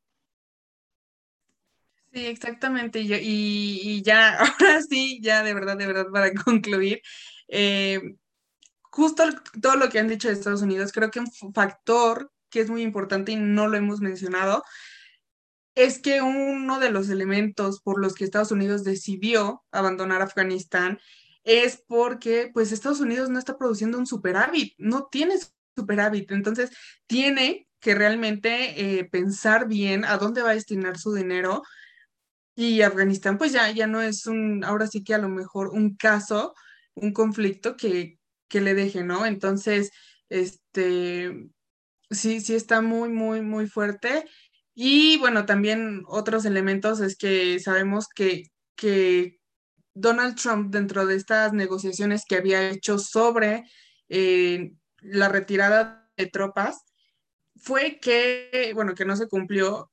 [2.18, 3.00] Sí, exactamente.
[3.00, 7.00] Y, ya, ahora sí, ya de verdad, de verdad, para concluir,
[7.48, 8.02] eh,
[8.82, 9.24] justo
[9.62, 12.82] todo lo que han dicho de Estados Unidos, creo que un factor que es muy
[12.82, 14.64] importante y no lo hemos mencionado,
[15.76, 21.00] es que uno de los elementos por los que Estados Unidos decidió abandonar Afganistán
[21.44, 25.36] es porque pues Estados Unidos no está produciendo un superávit, no tiene
[25.76, 26.72] superávit, entonces
[27.06, 31.62] tiene que realmente eh, pensar bien a dónde va a destinar su dinero
[32.58, 35.96] y Afganistán pues ya, ya no es un, ahora sí que a lo mejor un
[35.96, 36.56] caso,
[36.96, 38.18] un conflicto que,
[38.48, 39.28] que le deje, ¿no?
[39.28, 39.92] Entonces,
[40.30, 41.50] este,
[42.10, 44.26] sí, sí está muy, muy, muy fuerte.
[44.74, 49.40] Y bueno, también otros elementos es que sabemos que, que
[49.94, 53.66] Donald Trump dentro de estas negociaciones que había hecho sobre
[54.10, 56.86] eh, la retirada de tropas,
[57.56, 59.92] fue que, bueno, que no se cumplió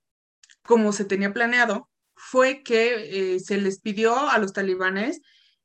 [0.63, 1.91] como se tenía planeado,
[2.35, 5.21] fue que eh, se les pidió a los talibanes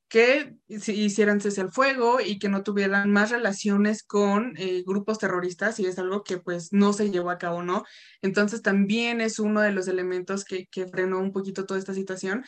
[0.07, 5.79] que hicieran cese al fuego y que no tuvieran más relaciones con eh, grupos terroristas
[5.79, 7.85] y es algo que pues no se llevó a cabo, ¿no?
[8.21, 12.45] Entonces también es uno de los elementos que, que frenó un poquito toda esta situación,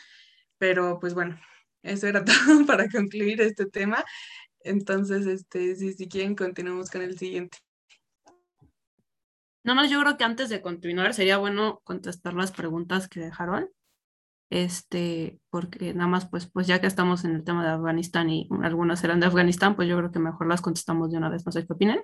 [0.56, 1.40] pero pues bueno,
[1.82, 4.04] eso era todo para concluir este tema.
[4.60, 7.58] Entonces, este, si, si quieren, continuamos con el siguiente.
[9.64, 13.68] Nada más yo creo que antes de continuar sería bueno contestar las preguntas que dejaron
[14.52, 18.48] este, porque nada más, pues, pues ya que estamos en el tema de Afganistán y
[18.62, 21.52] algunas eran de Afganistán, pues yo creo que mejor las contestamos de una vez, no
[21.52, 22.00] sé qué opinan.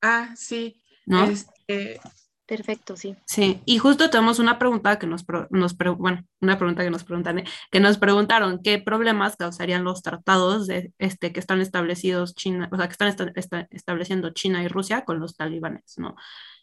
[0.00, 0.82] Ah, sí.
[1.06, 1.24] ¿No?
[1.24, 2.00] Este,
[2.44, 3.16] Perfecto, sí.
[3.24, 7.38] Sí, y justo tenemos una pregunta que nos, nos bueno, una pregunta que nos preguntan,
[7.38, 7.44] ¿eh?
[7.70, 12.76] que nos preguntaron qué problemas causarían los tratados de, este, que están establecidos China, o
[12.76, 13.32] sea, que están
[13.70, 16.16] estableciendo China y Rusia con los talibanes, ¿no?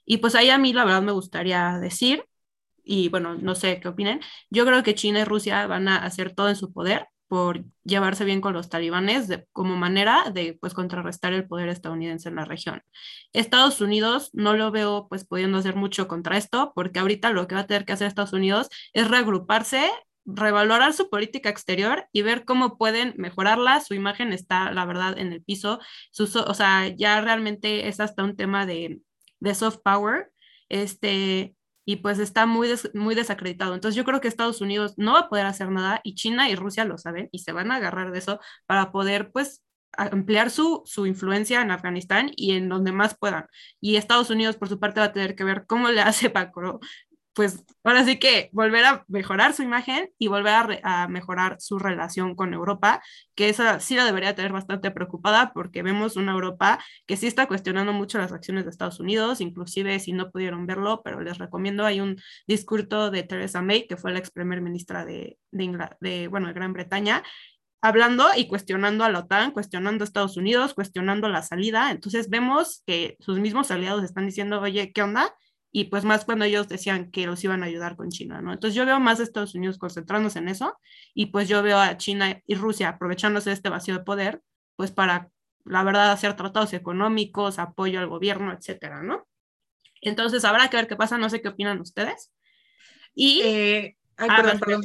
[0.05, 2.25] Y pues ahí a mí la verdad me gustaría decir
[2.89, 6.33] y bueno, no sé qué opinen, yo creo que China y Rusia van a hacer
[6.33, 11.31] todo en su poder por llevarse bien con los talibanes como manera de pues contrarrestar
[11.33, 12.81] el poder estadounidense en la región.
[13.31, 17.53] Estados Unidos no lo veo pues pudiendo hacer mucho contra esto porque ahorita lo que
[17.55, 19.87] va a tener que hacer Estados Unidos es reagruparse
[20.25, 23.81] revalorar su política exterior y ver cómo pueden mejorarla.
[23.81, 25.79] Su imagen está, la verdad, en el piso.
[26.19, 29.01] o sea, ya realmente es hasta un tema de,
[29.39, 30.31] de soft power.
[30.69, 31.55] Este,
[31.89, 33.73] y pues está muy, muy desacreditado.
[33.73, 36.53] Entonces yo creo que Estados Unidos no va a poder hacer nada y China y
[36.53, 40.83] Rusia lo saben y se van a agarrar de eso para poder pues ampliar su,
[40.85, 43.47] su influencia en Afganistán y en donde más puedan.
[43.81, 46.51] Y Estados Unidos por su parte va a tener que ver cómo le hace para
[47.39, 52.35] pues ahora sí que volver a mejorar su imagen y volver a, mejorar su relación
[52.35, 53.01] con Europa,
[53.33, 57.47] que esa sí la debería tener bastante preocupada porque vemos una Europa que sí está
[57.47, 61.85] cuestionando mucho las acciones de Estados Unidos, inclusive si no pudieron verlo, pero les recomiendo,
[61.85, 66.27] hay un discurso de Theresa May, que fue la ex primer ministra de, de, de,
[66.27, 67.23] bueno, de Gran Bretaña,
[67.79, 71.91] hablando y cuestionando a la OTAN, cuestionando a Estados Unidos, cuestionando la salida.
[71.91, 75.33] Entonces vemos que sus mismos aliados están diciendo, oye, ¿qué onda?
[75.71, 78.53] Y pues más cuando ellos decían que los iban a ayudar con China, ¿no?
[78.53, 80.77] Entonces yo veo más a Estados Unidos concentrándose en eso
[81.13, 84.41] y pues yo veo a China y Rusia aprovechándose de este vacío de poder,
[84.75, 85.29] pues para,
[85.65, 89.27] la verdad, hacer tratados económicos, apoyo al gobierno, etcétera, ¿no?
[90.01, 92.31] Entonces habrá que ver qué pasa, no sé qué opinan ustedes.
[93.13, 93.41] Y...
[93.43, 94.81] Eh, ay, perdón, perdón,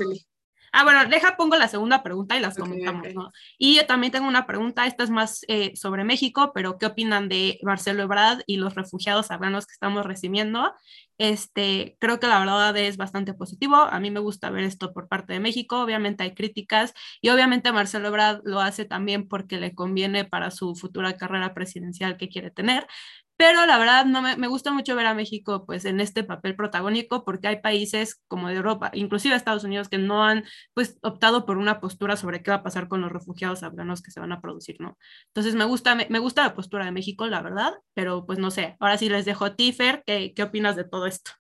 [0.77, 3.31] Ah, bueno, deja, pongo la segunda pregunta y las comentamos, ¿no?
[3.59, 7.29] Y yo también tengo una pregunta, esta es más eh, sobre México, pero ¿qué opinan
[7.29, 10.75] de Marcelo Ebrard y los refugiados afganos que estamos recibiendo?
[11.17, 15.07] Este, creo que la verdad es bastante positivo, a mí me gusta ver esto por
[15.07, 19.77] parte de México, obviamente hay críticas y obviamente Marcelo Ebrard lo hace también porque le
[19.77, 22.89] conviene para su futura carrera presidencial que quiere tener,
[23.37, 26.55] pero la verdad no me, me, gusta mucho ver a México pues en este papel
[26.57, 30.45] protagónico porque hay países como de Europa, inclusive Estados Unidos, que no han
[30.75, 34.11] pues optado por una postura sobre qué va a pasar con los refugiados afganos que
[34.11, 34.99] se van a producir, ¿no?
[35.29, 38.51] Entonces me gusta, me, me gusta la postura de México, la verdad, pero pues no
[38.51, 41.33] sé, ahora sí les dejo a Tifer, ¿qué, qué opinas de todo esto?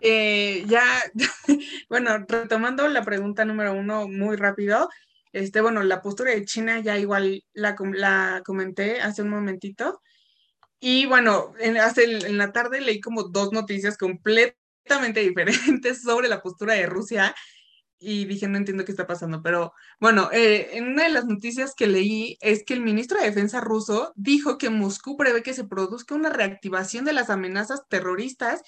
[0.00, 0.84] Eh, ya,
[1.88, 4.88] bueno, retomando la pregunta número uno muy rápido,
[5.32, 10.00] este, bueno, la postura de China ya igual la, la comenté hace un momentito.
[10.80, 16.74] Y bueno, en, en la tarde leí como dos noticias completamente diferentes sobre la postura
[16.74, 17.34] de Rusia.
[18.00, 21.74] y dije, no entiendo qué está pasando, pero bueno, eh, en una de las noticias
[21.74, 25.64] que leí es que el ministro de Defensa ruso dijo que Moscú prevé que se
[25.64, 28.62] produzca una reactivación de las amenazas terroristas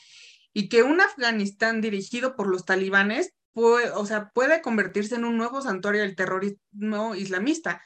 [0.52, 5.36] y que un Afganistán dirigido por los talibanes puede, o sea, puede convertirse en un
[5.36, 7.82] nuevo santuario del terrorismo islamista.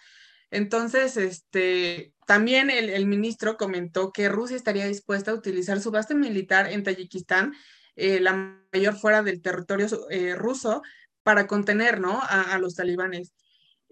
[0.50, 6.70] Entonces, este, también el, ministro comentó que Rusia estaría dispuesta a utilizar su base militar
[6.70, 7.54] en Tayikistán,
[7.96, 10.82] eh, la mayor fuera del territorio eh, ruso,
[11.22, 12.20] para contener, ¿no?
[12.22, 13.32] A, los talibanes.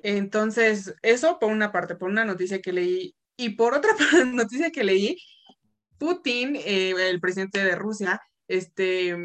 [0.02, 3.16] Entonces, eso por una parte, por una noticia que leí.
[3.36, 3.92] Y por otra
[4.26, 5.16] noticia que leí,
[5.98, 9.16] Putin, eh, el presidente de Rusia, este,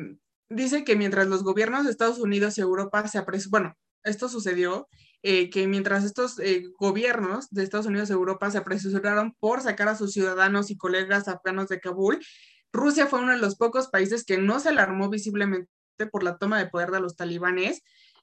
[0.49, 4.87] dice que mientras los gobiernos de Estados Unidos y Europa se apresuran, bueno, esto sucedió,
[5.29, 9.89] eh, que mientras estos eh, gobiernos de Estados Unidos y Europa se apresuraron por sacar
[9.89, 12.25] a sus ciudadanos y colegas afganos de Kabul,
[12.71, 15.67] Rusia fue uno de los pocos países que no se alarmó visiblemente
[16.13, 17.81] por la toma de poder de los talibanes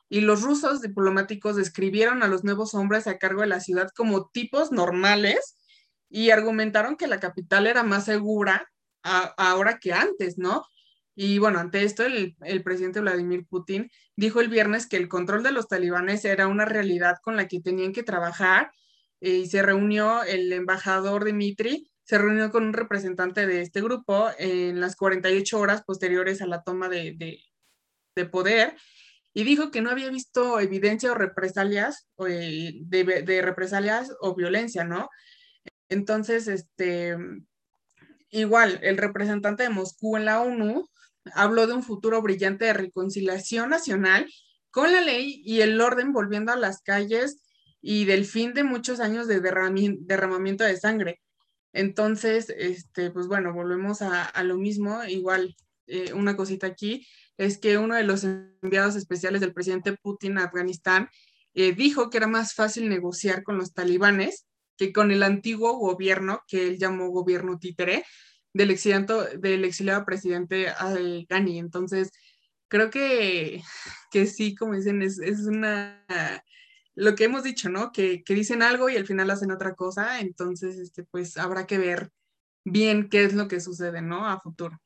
[0.08, 4.30] y los rusos diplomáticos describieron a los nuevos hombres a cargo de la ciudad como
[4.30, 5.58] tipos normales
[6.08, 8.66] y argumentaron que la capital era más segura
[9.02, 10.64] ahora que antes, ¿no?
[11.14, 15.52] Y bueno, ante esto, el, presidente Vladimir Putin dijo el viernes que el control de
[15.52, 18.72] los talibanes era una realidad con la que tenían que trabajar
[19.20, 24.28] eh, y se reunió el embajador Dmitry, se reunió con un representante de este grupo
[24.38, 27.16] en las 48 horas posteriores a la toma de,
[28.14, 28.76] de poder
[29.34, 35.10] y dijo que no había visto evidencia o represalias eh, de, represalias o violencia, ¿no?
[35.88, 37.16] Entonces, este,
[38.30, 40.88] igual, el representante de Moscú en la ONU
[41.32, 44.26] habló de un futuro brillante de reconciliación nacional
[44.70, 47.42] con la ley y el orden volviendo a las calles
[47.80, 51.20] y del fin de muchos años de derramamiento de sangre.
[51.72, 55.56] Entonces, este, pues bueno, volvemos a, lo mismo, igual
[55.86, 57.06] eh, una cosita aquí,
[57.36, 61.08] es que uno de los enviados especiales del presidente Putin a Afganistán
[61.54, 64.46] eh, dijo que era más fácil negociar con los talibanes
[64.76, 68.04] que con el antiguo gobierno, que él llamó gobierno títere,
[68.54, 70.72] del exiliado, del exiliado presidente
[71.28, 71.58] Ghani.
[71.58, 72.10] Entonces,
[72.68, 73.62] creo que,
[74.10, 76.02] que sí, como dicen, es, es una
[76.94, 77.92] lo que hemos dicho, ¿no?
[77.92, 81.78] Que, que, dicen algo y al final hacen otra cosa, entonces, este, pues habrá que
[81.78, 82.10] ver
[82.64, 84.28] bien qué es lo que sucede, ¿no?
[84.28, 84.80] A futuro.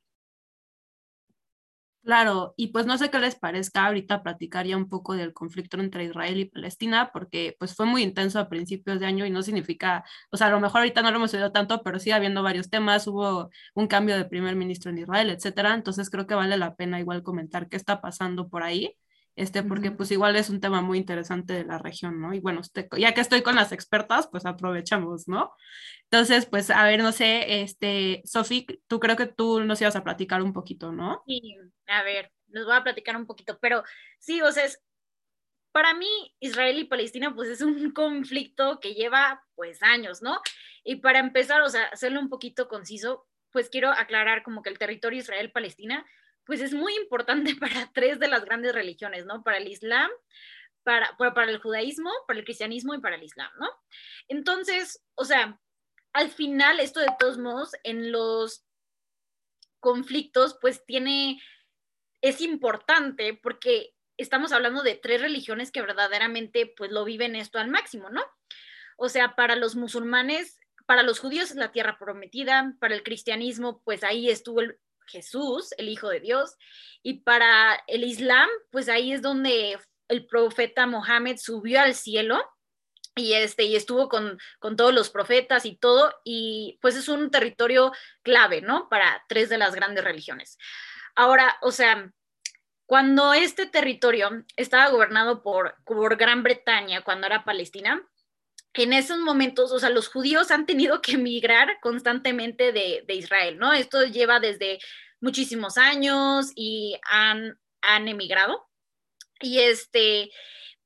[2.09, 5.79] Claro, y pues no sé qué les parezca ahorita platicar ya un poco del conflicto
[5.79, 9.43] entre Israel y Palestina, porque pues fue muy intenso a principios de año y no
[9.43, 12.43] significa, o sea, a lo mejor ahorita no lo hemos oído tanto, pero sigue habiendo
[12.43, 16.57] varios temas, hubo un cambio de primer ministro en Israel, etcétera, entonces creo que vale
[16.57, 18.97] la pena igual comentar qué está pasando por ahí
[19.39, 22.35] este, porque pues igual es un tema muy interesante de la región, ¿no?
[22.35, 25.53] Y bueno, este, ya que estoy con las expertas, pues aprovechamos, ¿no?
[26.11, 30.03] Entonces, pues a ver, no sé, este, Sofi, tú creo que tú nos ibas a
[30.03, 31.23] platicar un poquito, ¿no?
[31.27, 33.85] Sí, a ver, les voy a platicar un poquito, pero
[34.19, 34.83] sí, o sea, es,
[35.71, 36.09] para mí
[36.41, 40.41] Israel y Palestina pues es un conflicto que lleva pues años, ¿no?
[40.83, 44.79] Y para empezar, o sea, hacerlo un poquito conciso, pues quiero aclarar como que el
[44.79, 46.05] territorio Israel-Palestina
[46.49, 49.45] pues es muy importante para tres de las grandes religiones, ¿no?
[49.45, 50.11] Para el Islam,
[50.83, 53.69] para, para, el judaísmo, para el cristianismo y para el Islam, ¿no?
[54.29, 55.61] Entonces, o sea,
[56.15, 58.65] al final esto de todos modos en los
[59.79, 61.39] conflictos pues tiene,
[62.23, 67.69] es importante porque estamos hablando de tres religiones que verdaderamente pues lo viven esto al
[67.69, 68.25] máximo, ¿no?
[68.97, 73.83] O sea, para los musulmanes, para los judíos es la tierra prometida, para el cristianismo
[73.85, 76.57] pues ahí estuvo el, Jesús, el Hijo de Dios,
[77.03, 79.79] y para el Islam, pues ahí es donde
[80.09, 82.43] el profeta Mohammed subió al cielo
[83.15, 87.31] y, este, y estuvo con, con, todos los profetas y todo, y pues es un
[87.31, 87.93] territorio
[88.23, 88.89] clave, ¿no?
[88.89, 90.57] Para tres de las grandes religiones.
[91.17, 92.13] Ahora, o sea,
[92.87, 98.03] cuando este territorio estaba gobernado por, por Gran Bretaña, cuando era Palestina,
[98.83, 103.73] en esos momentos, o sea, los judíos han tenido que emigrar constantemente de, Israel, ¿no?
[103.73, 104.79] Esto lleva desde
[105.21, 108.69] muchísimos años y han, han emigrado.
[109.41, 110.31] Y este,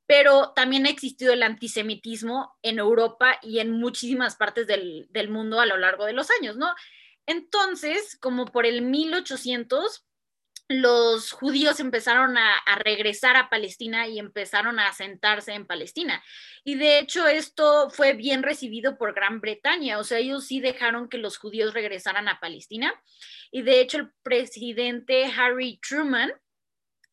[0.07, 5.61] pero también ha existido el antisemitismo en Europa y en muchísimas partes del, del mundo
[5.61, 6.75] a lo largo de los años, ¿no?
[7.27, 10.05] Entonces, como por el 1800,
[10.69, 16.23] los judíos empezaron a, regresar a Palestina y empezaron a asentarse en Palestina.
[16.65, 21.09] Y de hecho esto fue bien recibido por Gran Bretaña, o sea, ellos sí dejaron
[21.09, 22.95] que los judíos regresaran a Palestina.
[23.51, 26.33] Y de hecho el presidente Harry Truman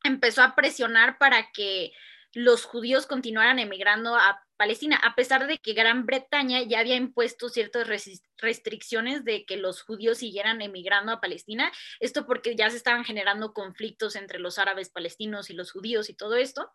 [0.04, 1.92] empezó a presionar para que
[2.34, 7.48] los judíos continuaran emigrando a Palestina, a pesar de que Gran Bretaña ya había impuesto
[7.48, 7.88] ciertas
[8.36, 13.54] restricciones de que los judíos siguieran emigrando a Palestina, esto porque ya se estaban generando
[13.54, 16.74] conflictos entre los árabes palestinos y los judíos y todo esto.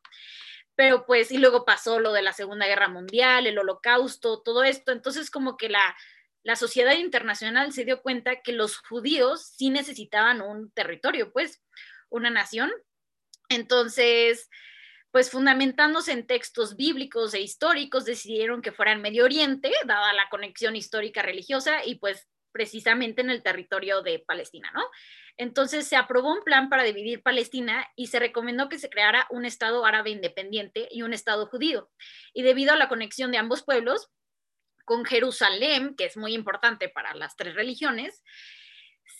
[0.75, 4.91] Pero pues, y luego pasó lo de la Segunda Guerra Mundial, el Holocausto, todo esto,
[4.91, 5.95] entonces como que la,
[6.43, 11.63] la sociedad internacional se dio cuenta que los judíos sí necesitaban un territorio, pues,
[12.09, 12.73] una nación.
[13.51, 14.49] Entonces,
[15.15, 20.29] pues fundamentándose en textos bíblicos e históricos, decidieron que fuera en Medio Oriente, dada la
[20.29, 24.83] conexión histórica religiosa, y pues precisamente en el territorio de Palestina, ¿no?
[25.37, 29.45] Entonces se aprobó un plan para dividir Palestina y se recomendó que se creara un
[29.45, 31.93] Estado árabe independiente y un Estado judío.
[32.33, 34.11] Y debido a la conexión de ambos pueblos
[34.85, 38.25] con Jerusalén, que es muy importante para las tres religiones,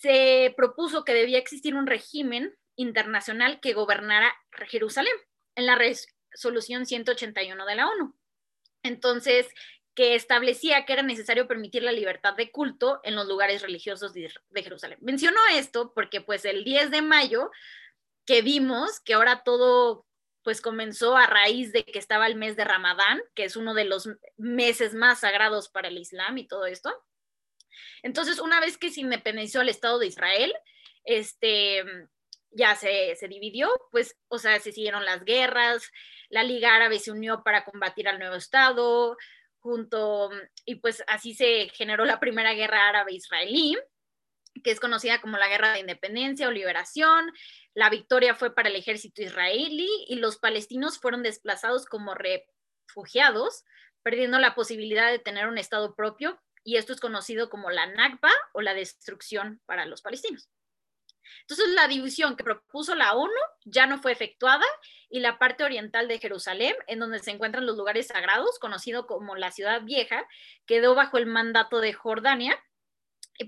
[0.01, 4.35] se propuso que debía existir un régimen internacional que gobernara
[4.67, 5.15] Jerusalén
[5.55, 8.15] en la resolución 181 de la ONU.
[8.83, 9.47] Entonces,
[9.95, 14.29] que establecía que era necesario permitir la libertad de culto en los lugares religiosos de,
[14.53, 14.99] Jerusalén.
[15.01, 17.49] Menciono esto porque pues el 10 de mayo
[18.25, 20.05] que vimos que ahora todo
[20.43, 23.85] pues comenzó a raíz de que estaba el mes de Ramadán, que es uno de
[23.85, 26.93] los meses más sagrados para el Islam y todo esto.
[28.03, 30.53] Entonces, una vez que se independizó el Estado de Israel,
[31.03, 31.83] este,
[32.55, 35.91] ya se, se, dividió, pues, o sea, se siguieron las guerras,
[36.29, 39.17] la Liga Árabe se unió para combatir al nuevo Estado,
[39.59, 40.29] junto,
[40.63, 43.77] y pues así se generó la primera guerra árabe-israelí,
[44.63, 47.31] que es conocida como la Guerra de Independencia o Liberación.
[47.73, 53.65] La victoria fue para el ejército israelí y los palestinos fueron desplazados como refugiados,
[54.01, 58.31] perdiendo la posibilidad de tener un Estado propio, y esto es conocido como la Nakba
[58.53, 60.49] o la destrucción para los palestinos.
[61.41, 63.31] Entonces, la división que propuso la ONU
[63.65, 64.65] ya no fue efectuada
[65.09, 69.35] y la parte oriental de Jerusalén, en donde se encuentran los lugares sagrados, conocido como
[69.35, 70.27] la Ciudad Vieja,
[70.65, 72.61] quedó bajo el mandato de Jordania.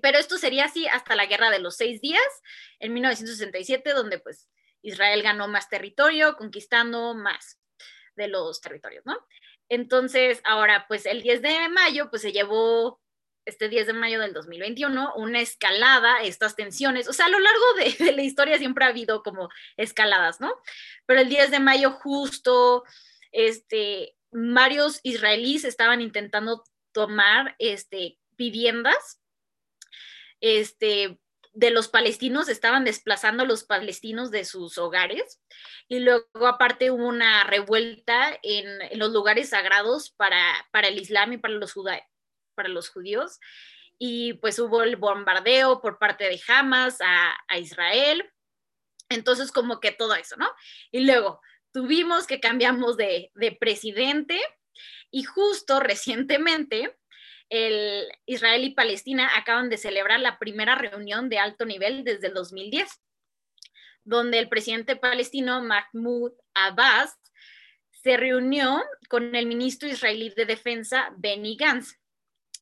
[0.02, 2.22] Pero esto sería así hasta la Guerra de los Seis Días,
[2.80, 4.50] en 1967, donde pues
[4.82, 7.60] Israel ganó más territorio, conquistando más
[8.16, 9.18] de los territorios, ¿no?
[9.70, 13.02] Entonces, ahora, pues el 10 de mayo, pues se llevó
[13.48, 17.64] este 10 de mayo del 2021, una escalada, estas tensiones, o sea, a lo largo
[18.00, 20.54] de, la historia siempre ha habido como escaladas, ¿no?
[21.06, 22.84] Pero el 10 de mayo justo,
[23.32, 29.22] este, varios israelíes estaban intentando tomar, este, viviendas,
[30.42, 31.18] este,
[31.54, 35.42] de los palestinos, estaban desplazando a los palestinos de sus hogares.
[35.88, 41.38] Y luego aparte hubo una revuelta en, los lugares sagrados para, para el Islam y
[41.38, 42.02] para los, judíos
[42.58, 43.40] para los judíos.
[44.00, 48.30] Y pues hubo el bombardeo por parte de Hamas a, Israel.
[49.10, 50.50] Entonces, como que todo eso, ¿no?
[50.92, 51.40] Y luego
[51.72, 54.42] tuvimos que cambiamos de, de presidente
[55.12, 56.98] y justo recientemente
[57.50, 62.34] el Israel y Palestina acaban de celebrar la primera reunión de alto nivel desde el
[62.34, 62.90] 2010,
[64.04, 67.18] donde el presidente palestino Mahmoud Abbas
[67.92, 71.98] se reunió con el ministro israelí de Defensa Benny Gantz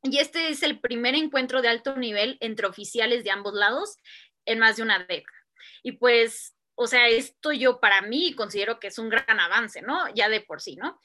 [0.05, 3.97] y este es el primer encuentro de alto nivel entre oficiales de ambos lados
[4.45, 5.37] en más de una década.
[5.83, 10.13] Y pues, o sea, esto yo para mí considero que es un gran avance, ¿no?
[10.13, 10.99] Ya de por sí, ¿no?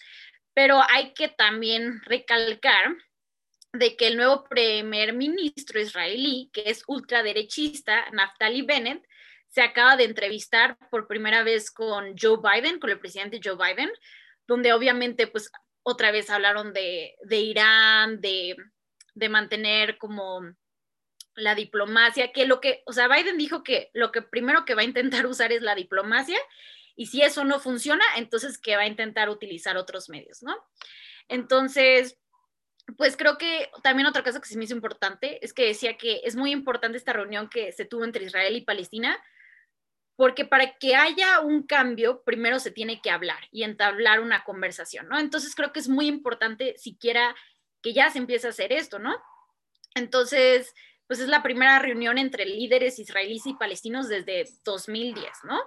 [0.55, 2.97] Pero hay que también recalcar
[3.73, 9.07] de que el nuevo primer ministro israelí, que es ultraderechista, Naftali Bennett,
[9.49, 13.91] se acaba de entrevistar por primera vez con Joe Biden, con el presidente Joe Biden,
[14.47, 15.51] donde obviamente pues
[15.83, 18.57] otra vez hablaron de, de Irán, de,
[19.15, 20.43] de mantener como
[21.35, 24.83] la diplomacia, que lo que, o sea, Biden dijo que lo que primero que va
[24.83, 26.39] a intentar usar es la diplomacia
[26.97, 30.55] y si eso no funciona, entonces que va a intentar utilizar otros medios, ¿no?
[31.29, 32.19] Entonces,
[32.97, 36.21] pues creo que también otra cosa que se me hizo importante es que decía que
[36.25, 39.19] es muy importante esta reunión que se tuvo entre Israel y Palestina,
[40.17, 45.09] porque para que haya un cambio, primero se tiene que hablar y entablar una conversación,
[45.09, 45.19] ¿no?
[45.19, 47.35] Entonces creo que es muy importante siquiera
[47.83, 49.17] que ya se empieza a hacer esto, ¿no?
[49.95, 50.75] Entonces,
[51.07, 55.61] pues es la primera reunión entre líderes israelíes y palestinos desde 2010, ¿no?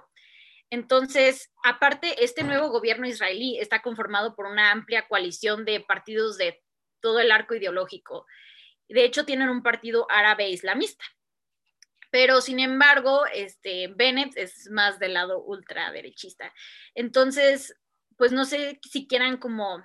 [0.70, 6.62] Entonces, aparte, este nuevo gobierno israelí está conformado por una amplia coalición de partidos de
[7.00, 8.26] todo el arco ideológico.
[8.88, 11.04] De hecho, tienen un partido árabe islamista.
[12.10, 16.52] Pero, sin embargo, este, Bennett es más del lado ultraderechista.
[16.94, 17.76] Entonces,
[18.16, 19.84] pues no sé si quieran como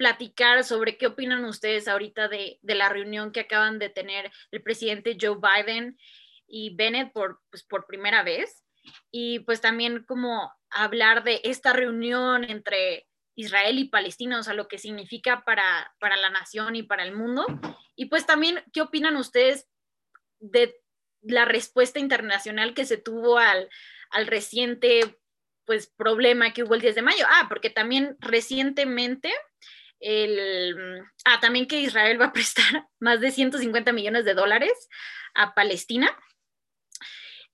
[0.00, 5.18] platicar sobre qué opinan ustedes ahorita de, la reunión que acaban de tener el presidente
[5.20, 5.98] Joe Biden
[6.46, 8.64] y Bennett por, pues, por primera vez.
[9.10, 14.68] Y pues también como hablar de esta reunión entre Israel y Palestina, o sea, lo
[14.68, 17.44] que significa para, para la nación y para el mundo.
[17.94, 19.68] Y pues también, ¿qué opinan ustedes
[20.38, 20.80] de
[21.20, 23.68] la respuesta internacional que se tuvo al,
[24.08, 25.20] al reciente
[25.66, 27.26] pues problema que hubo el 10 de mayo?
[27.28, 29.30] Ah, porque también recientemente
[30.00, 34.88] el, ah, también que Israel va a prestar más de 150 millones de dólares
[35.34, 36.16] a Palestina.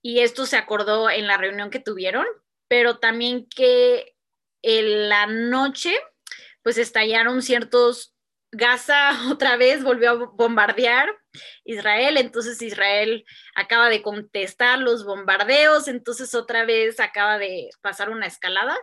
[0.02, 2.26] Y esto se acordó en la reunión que tuvieron,
[2.68, 4.14] pero también que
[4.62, 5.94] en la noche,
[6.62, 8.14] pues estallaron ciertos,
[8.52, 11.08] Gaza otra vez volvió a bombardear
[11.64, 13.24] Israel, entonces Israel
[13.54, 18.76] acaba de contestar los bombardeos, entonces otra vez acaba de pasar una escalada.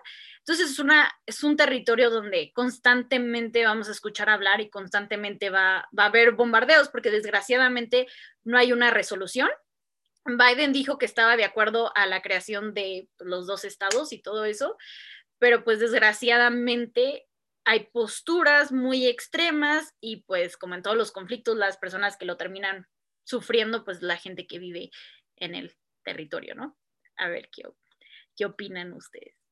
[0.45, 5.87] Entonces es, una, es un territorio donde constantemente vamos a escuchar hablar y constantemente va,
[5.97, 8.07] va a haber bombardeos, porque desgraciadamente
[8.43, 9.49] no hay una resolución.
[10.25, 14.43] Biden dijo que estaba de acuerdo a la creación de los dos estados y todo
[14.43, 14.77] eso,
[15.39, 17.25] pero pues desgraciadamente
[17.63, 22.35] hay posturas muy extremas y pues como en todos los conflictos, las personas que lo
[22.35, 22.87] terminan
[23.23, 24.91] sufriendo, pues la gente que vive
[25.37, 25.73] en el
[26.03, 26.77] territorio, ¿no?
[27.15, 27.63] A ver, ¿qué,
[28.35, 29.42] qué opinan ustedes?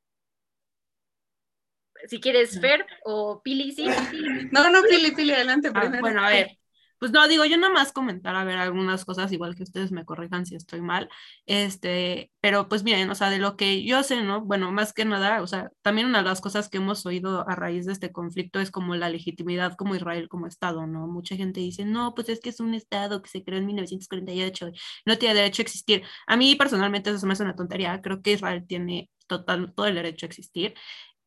[2.07, 3.85] Si quieres, Fer o Pili, sí.
[4.51, 5.71] No, no, Pili, Pili, adelante.
[5.73, 6.57] Ah, bueno, a ver,
[7.01, 10.05] pues no, digo, yo nada más comentar, a ver, algunas cosas, igual que ustedes me
[10.05, 11.09] corrijan si estoy mal,
[11.47, 14.41] este, pero pues miren, o sea, de lo que yo sé, ¿no?
[14.41, 17.55] Bueno, más que nada, o sea, también una de las cosas que hemos oído a
[17.55, 21.07] raíz de este conflicto es como la legitimidad como Israel como Estado, ¿no?
[21.07, 24.69] Mucha gente dice, no, pues es que es un Estado que se creó en 1948,
[25.07, 26.03] no tiene derecho a existir.
[26.27, 29.95] A mí personalmente eso me hace una tontería, creo que Israel tiene total, todo el
[29.95, 30.75] derecho a existir,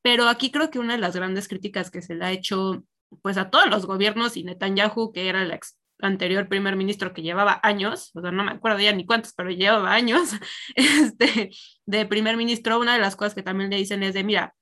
[0.05, 2.85] pero aquí creo que una de las grandes críticas que se le ha hecho
[3.23, 7.23] pues a todos los gobiernos y Netanyahu, que era el ex anterior primer ministro que
[7.23, 10.33] llevaba años, o sea, no me acuerdo ya ni cuántos, pero llevaba años,
[10.75, 11.51] este,
[11.87, 14.55] de primer ministro, una de las cosas que también le dicen es de, mira,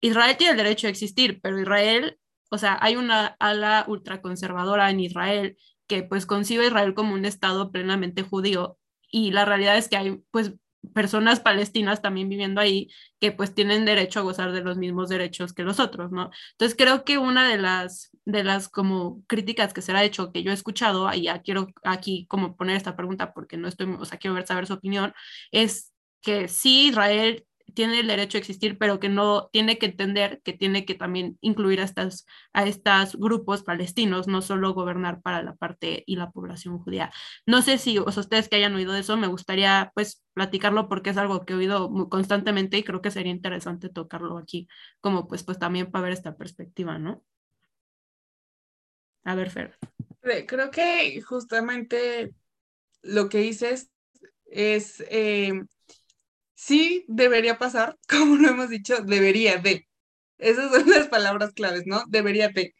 [0.00, 2.20] Israel tiene el derecho a existir, pero Israel,
[2.52, 5.56] o sea, hay una ala ultraconservadora en Israel
[5.88, 8.78] que pues concibe a Israel como un estado plenamente judío
[9.10, 10.52] y la realidad es que hay pues
[10.92, 12.88] personas palestinas también viviendo ahí
[13.20, 16.30] que pues tienen derecho a gozar de los mismos derechos que los otros, ¿no?
[16.52, 20.42] Entonces creo que una de las, de las como críticas que se ha hecho, que
[20.42, 24.04] yo he escuchado, y ya quiero aquí como poner esta pregunta porque no estoy, o
[24.04, 25.14] sea, quiero ver, saber su opinión,
[25.50, 27.46] es que sí, Israel
[27.76, 31.36] tiene el derecho a existir, pero que no tiene que entender que tiene que también
[31.42, 36.30] incluir a estas a estos grupos palestinos, no solo gobernar para la parte y la
[36.30, 37.12] población judía.
[37.44, 41.18] No sé si o ustedes que hayan oído eso, me gustaría pues platicarlo porque es
[41.18, 44.68] algo que he oído constantemente y creo que sería interesante tocarlo aquí,
[45.00, 47.22] como pues pues también para ver esta perspectiva, ¿no?
[49.24, 49.76] A ver, Fer.
[50.46, 52.32] Creo que justamente
[53.02, 53.90] lo que dices
[54.46, 55.62] es eh,
[56.56, 59.86] sí debería pasar, como lo hemos dicho, debería de.
[60.38, 62.02] Esas son las palabras claves, ¿no?
[62.08, 62.74] Debería de.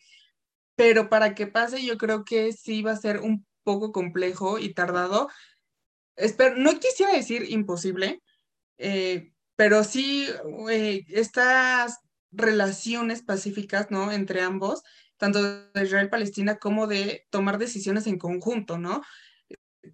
[0.74, 4.74] Pero para que pase, yo creo que sí va a ser un poco complejo y
[4.74, 5.30] tardado.
[6.16, 8.22] Espero, no quisiera decir imposible,
[8.78, 10.28] eh, pero sí
[10.70, 11.98] eh, estas
[12.30, 14.12] relaciones pacíficas, ¿no?
[14.12, 14.82] Entre ambos,
[15.16, 19.02] tanto de Israel Palestina como de tomar decisiones en conjunto, ¿no?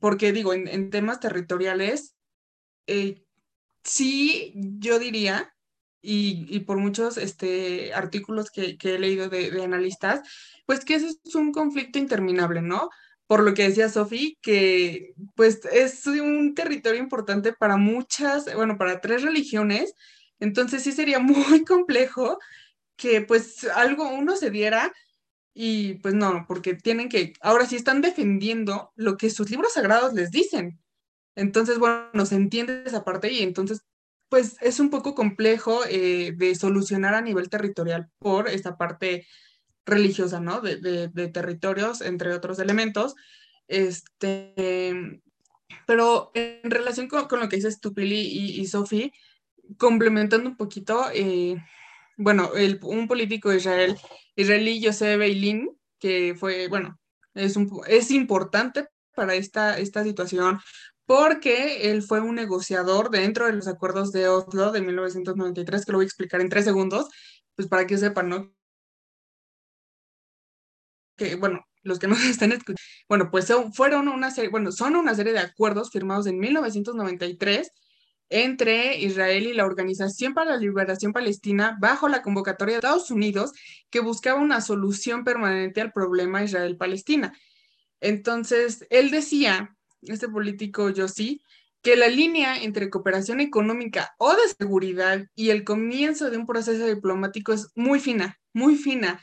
[0.01, 2.17] Porque digo, en, temas territoriales,
[2.87, 3.25] eh,
[3.85, 5.53] sí, yo diría,
[6.03, 10.21] y, por muchos este, artículos que, he leído de, analistas,
[10.67, 12.91] pues que ese es un conflicto interminable, ¿no?
[13.27, 19.01] Por lo que decía Sofi, que pues es un territorio importante para muchas, bueno, para
[19.01, 19.95] tres religiones,
[20.41, 22.39] entonces sí sería muy complejo
[22.97, 24.93] que pues algo uno se diera
[25.55, 30.15] y pues no, porque tienen que, ahora sí están defendiendo lo que sus libros sagrados
[30.15, 30.81] les dicen.
[31.35, 33.83] Entonces, bueno, se entiende esa parte y entonces,
[34.29, 39.27] pues es un poco complejo eh, de solucionar a nivel territorial por esta parte
[39.85, 40.61] religiosa, ¿no?
[40.61, 43.15] De, territorios, entre otros elementos.
[43.69, 45.23] Este,
[45.87, 49.13] pero en relación con, lo que dices tú, Pili y, y Sofi,
[49.79, 51.57] complementando un poquito, eh,
[52.17, 52.51] bueno,
[52.83, 53.97] un político de Israel,
[54.37, 56.99] israelí, José Beilín, que fue, bueno,
[57.35, 60.59] es, un, es importante para esta, esta situación
[61.13, 65.99] porque él fue un negociador dentro de los acuerdos de Oslo de 1993, que lo
[65.99, 67.11] voy a explicar en tres segundos,
[67.55, 68.55] pues para que sepan, ¿no?
[71.15, 74.97] Que, bueno, los que nos están escuchando, bueno, pues son, fueron una serie, bueno, son
[74.97, 77.71] una serie de acuerdos firmados en 1993
[78.31, 83.53] entre Israel y la Organización para la Liberación Palestina bajo la convocatoria de Estados Unidos
[83.91, 87.35] que buscaba una solución permanente al problema Israel-Palestina.
[88.01, 91.43] Entonces, él decía este político Yossi,
[91.83, 96.87] que la línea entre cooperación económica o de seguridad y el comienzo de un proceso
[96.87, 99.21] diplomático es muy fina, muy fina.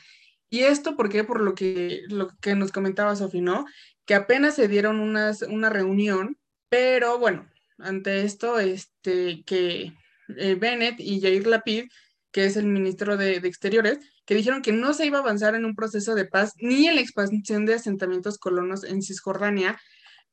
[0.50, 1.24] Y esto, ¿por qué?
[1.24, 3.64] Por lo que, lo que nos comentaba Sofi, ¿no?
[4.04, 6.36] Que apenas se dieron unas, una reunión,
[6.68, 9.94] pero bueno, ante esto, este, que
[10.36, 11.84] eh, Bennett y Jair Lapid,
[12.30, 15.64] que es el ministro de, Exteriores, que dijeron que no se iba a avanzar en
[15.64, 19.80] un proceso de paz ni en la expansión de asentamientos colonos en Cisjordania,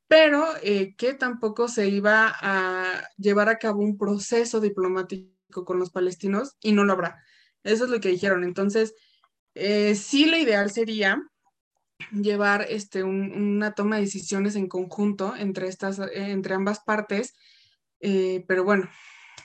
[0.08, 5.91] pero eh, que tampoco se iba a llevar a cabo un proceso diplomático con los
[5.91, 7.24] palestinos y no lo habrá.
[7.64, 8.43] Eso es lo que dijeron.
[8.43, 8.95] Entonces,
[9.55, 11.22] eh, sí, lo ideal sería
[12.12, 17.34] llevar este, una toma de decisiones en conjunto entre, estas, entre ambas partes,
[17.99, 18.88] pero bueno,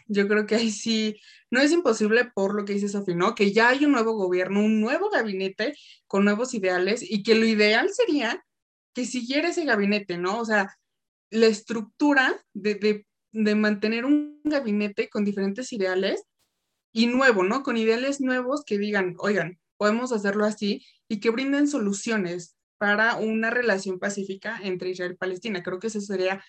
[0.07, 1.17] yo creo que ahí sí,
[1.51, 3.35] no es imposible por lo que dice Sofi, ¿no?
[3.35, 5.75] Que ya hay un nuevo gobierno, un nuevo gabinete
[6.07, 8.45] con nuevos ideales y que lo ideal sería
[8.95, 10.39] que siguiera ese gabinete, ¿no?
[10.41, 10.77] O sea,
[11.31, 16.25] la estructura de, de mantener un gabinete con diferentes ideales
[16.93, 17.63] y nuevo, ¿no?
[17.63, 23.51] Con ideales nuevos que digan, oigan, podemos hacerlo así y que brinden soluciones para una
[23.51, 25.63] relación pacífica entre Israel y Palestina.
[25.63, 26.45] Creo que eso sería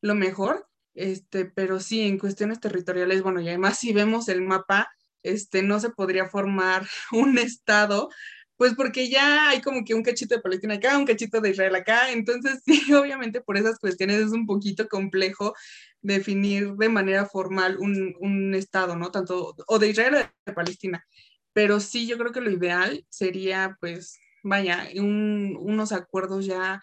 [0.00, 0.68] lo mejor
[0.98, 4.90] este, pero sí, en cuestiones territoriales, bueno, y además si vemos el mapa,
[5.22, 8.10] este, no se podría formar un estado,
[8.58, 11.76] pues porque ya hay como que un cachito de Palestina acá, un cachito de Israel
[11.76, 15.54] acá, entonces sí, obviamente por esas cuestiones es un poquito complejo
[16.02, 19.10] definir de manera formal un, un estado, ¿no?
[19.10, 21.04] Tanto o de Israel o de Palestina,
[21.52, 26.80] pero sí, yo creo que lo ideal sería, pues, vaya, un, unos acuerdos ya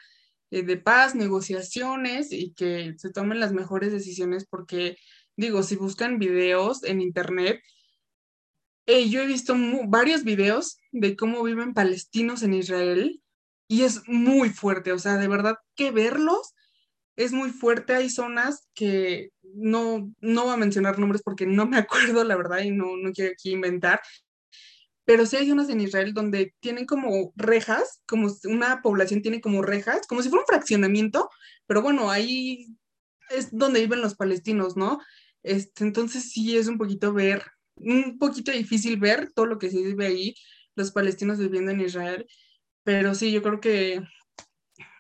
[0.52, 4.98] eh, de paz, negociaciones y que se tomen las mejores decisiones porque,
[5.36, 7.62] digo, si buscan videos en internet,
[8.88, 9.56] eh, yo he visto
[9.88, 13.22] varios videos de cómo viven palestinos en Israel
[13.68, 16.54] y es muy fuerte, o sea, de verdad que verlos
[17.16, 17.96] es muy fuerte.
[17.96, 22.60] Hay zonas que no, no voy a mencionar nombres porque no me acuerdo, la verdad,
[22.60, 24.02] y no, no quiero aquí inventar,
[25.06, 29.62] pero sí hay zonas en Israel donde tienen como rejas, como una población tiene como
[29.62, 31.30] rejas, como si fuera un fraccionamiento,
[31.68, 32.68] pero bueno, ahí
[33.30, 35.00] es donde viven los palestinos, ¿no?
[35.44, 37.44] Este, entonces sí es un poquito ver,
[37.78, 40.36] un poquito difícil ver todo lo que se vive ahí,
[40.76, 42.28] los palestinos viviendo en Israel,
[42.84, 44.02] pero sí, yo creo que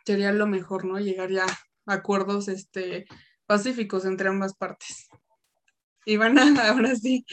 [0.05, 0.99] sería lo mejor, ¿no?
[0.99, 3.05] Llegar ya a acuerdos este,
[3.45, 5.07] pacíficos entre ambas partes.
[6.05, 7.25] Ivana, ahora sí.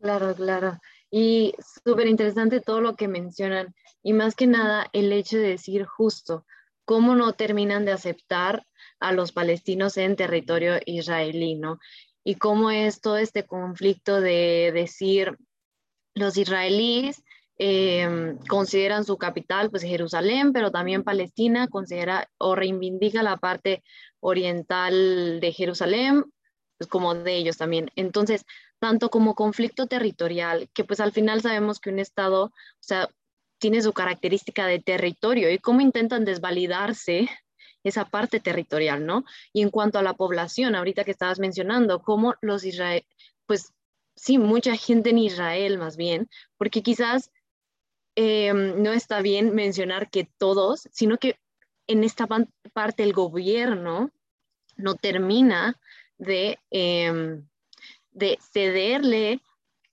[0.00, 0.78] Claro, claro.
[1.10, 1.54] Y
[1.84, 6.46] súper interesante todo lo que mencionan y más que nada el hecho de decir justo,
[6.84, 8.66] cómo no terminan de aceptar
[8.98, 11.78] a los palestinos en territorio israelí, ¿no?
[12.24, 15.36] Y cómo es todo este conflicto de decir
[16.14, 17.22] los israelíes
[17.58, 23.82] em, consideran su capital, pues Jerusalén, pero también Palestina considera o reivindica la parte
[24.20, 26.24] oriental de Jerusalén,
[26.78, 27.90] pues como de ellos también.
[27.96, 28.44] Entonces,
[28.78, 33.08] tanto como conflicto territorial, que pues al final sabemos que un Estado, o sea,
[33.58, 37.28] tiene su característica de territorio y cómo intentan desvalidarse
[37.84, 39.24] esa parte territorial, ¿no?
[39.52, 43.04] Y en cuanto a la población, ahorita que estabas mencionando, cómo los Israel,
[43.46, 43.72] pues
[44.16, 46.28] sí, mucha gente en Israel más bien,
[46.58, 47.30] porque quizás
[48.16, 51.36] em, no está bien mencionar que todos, sino que
[51.86, 52.26] en esta
[52.72, 54.10] parte el gobierno
[54.76, 55.78] no termina
[56.18, 56.58] de...
[56.70, 57.46] Em,
[58.12, 59.40] de cederle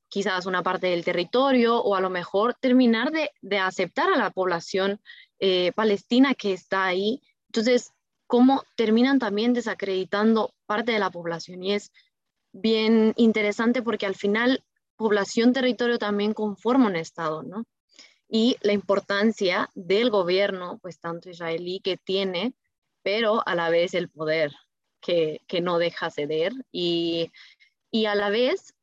[0.09, 4.99] quizás una parte del territorio o a lo mejor terminar de, aceptar a la población
[5.39, 7.21] eh, palestina que está ahí.
[7.49, 7.91] Entonces,
[8.27, 11.63] ¿cómo terminan también desacreditando parte de la población?
[11.63, 11.91] Y es
[12.51, 14.63] bien interesante porque al final
[14.95, 17.65] población, territorio también conforma un Estado, ¿no?
[18.27, 22.53] Y la importancia del gobierno, pues tanto israelí que tiene,
[23.01, 24.51] pero a la vez el poder
[25.01, 26.51] que, que no deja ceder.
[26.71, 27.31] Y
[27.91, 28.73] y a la vez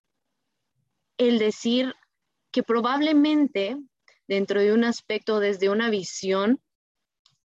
[1.18, 1.94] el decir
[2.50, 3.76] que probablemente
[4.26, 6.60] dentro de un aspecto, desde una visión,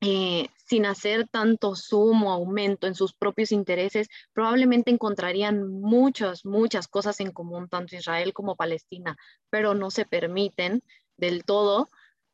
[0.00, 7.20] eh, sin hacer tanto sumo aumento en sus propios intereses, probablemente encontrarían muchas, muchas cosas
[7.20, 9.16] en común, tanto Israel como Palestina,
[9.48, 10.82] pero no se permiten
[11.16, 11.88] del todo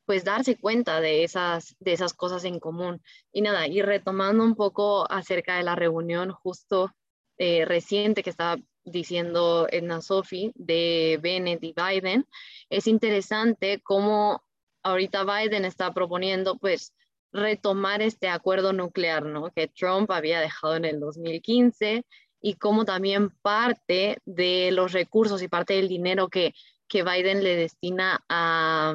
[0.05, 3.01] pues darse cuenta de esas, de esas cosas en común.
[3.33, 6.91] Y nada, y retomando un poco acerca de la reunión justo
[7.39, 12.27] eh, reciente que estaba diciendo Edna Sophie de Bennett y Biden,
[12.69, 14.43] es interesante cómo
[14.83, 16.93] ahorita Biden está proponiendo pues
[17.35, 19.51] retomar este acuerdo nuclear, ¿no?
[19.51, 22.07] Que Trump había dejado en el 2015
[22.41, 26.55] y cómo también parte de los recursos y parte del dinero que,
[26.89, 28.95] que Biden le destina a,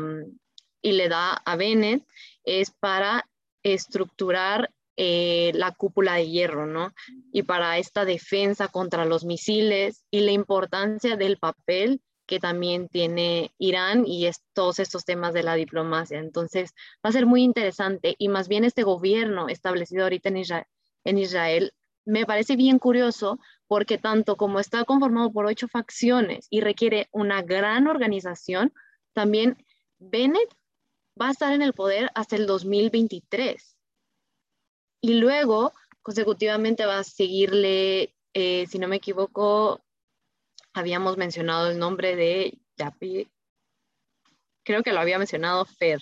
[0.82, 2.08] y le da a Bennett
[2.46, 3.28] es para
[3.62, 6.94] estructurar eh, la cúpula de hierro, ¿no?
[7.34, 13.52] Y para esta defensa contra los misiles y la importancia del papel que también tiene
[13.58, 16.20] Irán y todos estos temas de la diplomacia.
[16.20, 20.66] Entonces, va a ser muy interesante y más bien este gobierno establecido ahorita en Israel,
[21.06, 21.74] en Israel
[22.06, 27.42] me parece bien curioso porque tanto como está conformado por ocho facciones y requiere una
[27.42, 28.74] gran organización,
[29.14, 29.58] también
[29.98, 30.54] Bennett
[31.20, 33.76] va a estar en el poder hasta el 2023.
[35.02, 35.74] Y luego,
[36.04, 39.82] consecutivamente, va a seguirle, eh, si no me equivoco,
[40.74, 43.30] habíamos mencionado el nombre de Yapi,
[44.64, 46.02] creo que lo había mencionado Fer,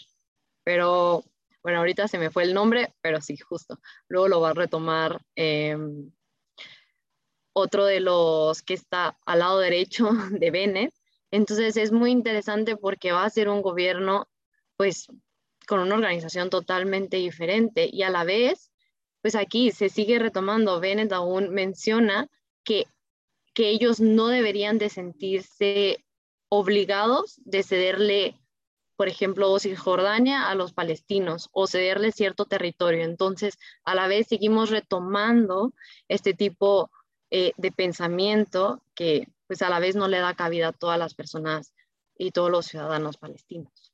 [0.63, 1.23] pero
[1.63, 3.79] bueno, ahorita se me fue el nombre, pero sí, justo.
[4.07, 6.11] Luego lo va a retomar em,
[7.53, 10.93] otro de los que está al lado derecho de Bennett.
[11.31, 14.29] Entonces es muy interesante porque va a ser un gobierno,
[14.77, 15.07] pues,
[15.67, 18.71] con una organización totalmente diferente y a la vez,
[19.21, 20.79] pues aquí se sigue retomando.
[20.79, 22.29] Bennett aún menciona
[22.63, 22.85] que
[23.57, 26.05] que ellos no deberían de sentirse
[26.47, 28.39] obligados de cederle,
[28.95, 33.03] por ejemplo, Cisjordania a los palestinos o cederle cierto territorio.
[33.03, 35.73] Entonces, a la vez seguimos retomando
[36.07, 36.91] este tipo
[37.31, 41.15] eh, de pensamiento que pues a la vez no le da cabida a todas las
[41.15, 41.73] personas
[42.15, 43.91] y todos los ciudadanos palestinos.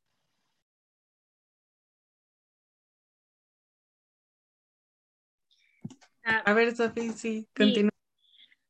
[6.26, 7.93] A ver, Sofi, sí, continúa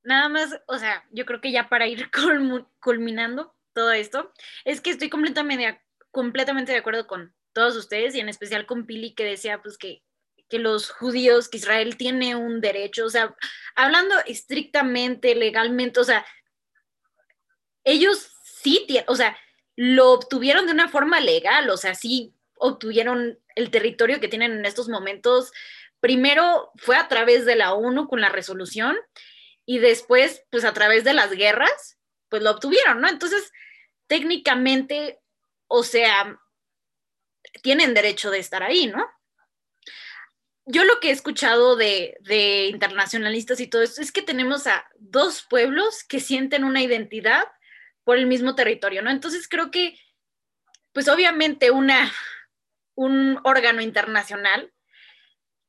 [0.04, 2.10] nada más, o sea, yo creo que ya para ir
[2.80, 4.32] culminando todo esto,
[4.66, 5.82] es que estoy completamente,
[6.12, 10.04] completamente de acuerdo con todos ustedes y en especial con Pili que decía pues que,
[10.50, 13.36] que los judíos, que Israel tiene un derecho, o sea,
[13.76, 16.26] hablando estrictamente, legalmente, o sea,
[17.84, 19.38] ellos sí tienen, o sea,
[19.76, 24.66] lo obtuvieron de una forma legal, o sea, sí obtuvieron el territorio que tienen en
[24.66, 25.52] estos momentos.
[26.00, 28.96] Primero fue a través de la ONU con la resolución
[29.66, 31.98] y después, pues a través de las guerras,
[32.30, 33.08] pues lo obtuvieron, ¿no?
[33.08, 33.52] Entonces,
[34.08, 35.20] técnicamente,
[35.68, 36.40] o sea,
[37.62, 39.08] tienen derecho de estar ahí, ¿no?
[40.66, 44.88] Yo lo que he escuchado de, de internacionalistas y todo esto es que tenemos a
[44.98, 47.46] dos pueblos que sienten una identidad
[48.04, 49.10] por el mismo territorio, ¿no?
[49.10, 49.98] Entonces creo que,
[50.94, 52.12] pues obviamente una,
[52.96, 54.73] un órgano internacional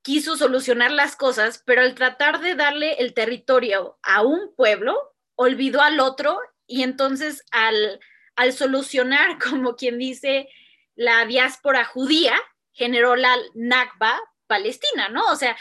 [0.04, 4.96] quiso solucionar las cosas, pero al tratar de darle el territorio a un pueblo,
[5.34, 7.98] olvidó al otro y entonces al,
[8.36, 10.48] al solucionar, como quien dice,
[10.94, 12.34] la diáspora judía,
[12.72, 15.24] generó la Nakba palestina, ¿no?
[15.32, 15.56] O sea,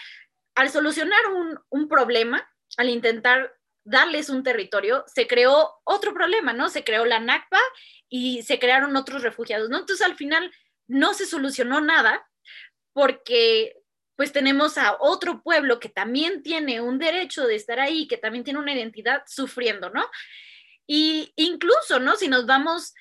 [0.55, 6.69] al solucionar un, un problema, al intentar darles un territorio, se creó otro problema, ¿no?
[6.69, 7.59] Se creó la Nakba
[8.09, 9.77] y se crearon otros refugiados, ¿no?
[9.77, 10.51] Entonces al final
[10.87, 12.27] no se solucionó nada
[12.91, 13.82] porque
[14.16, 18.43] pues tenemos a otro pueblo que también tiene un derecho de estar ahí, que también
[18.43, 20.05] tiene una identidad sufriendo, ¿no?
[20.86, 22.16] Y incluso, ¿no?
[22.16, 22.93] Si nos vamos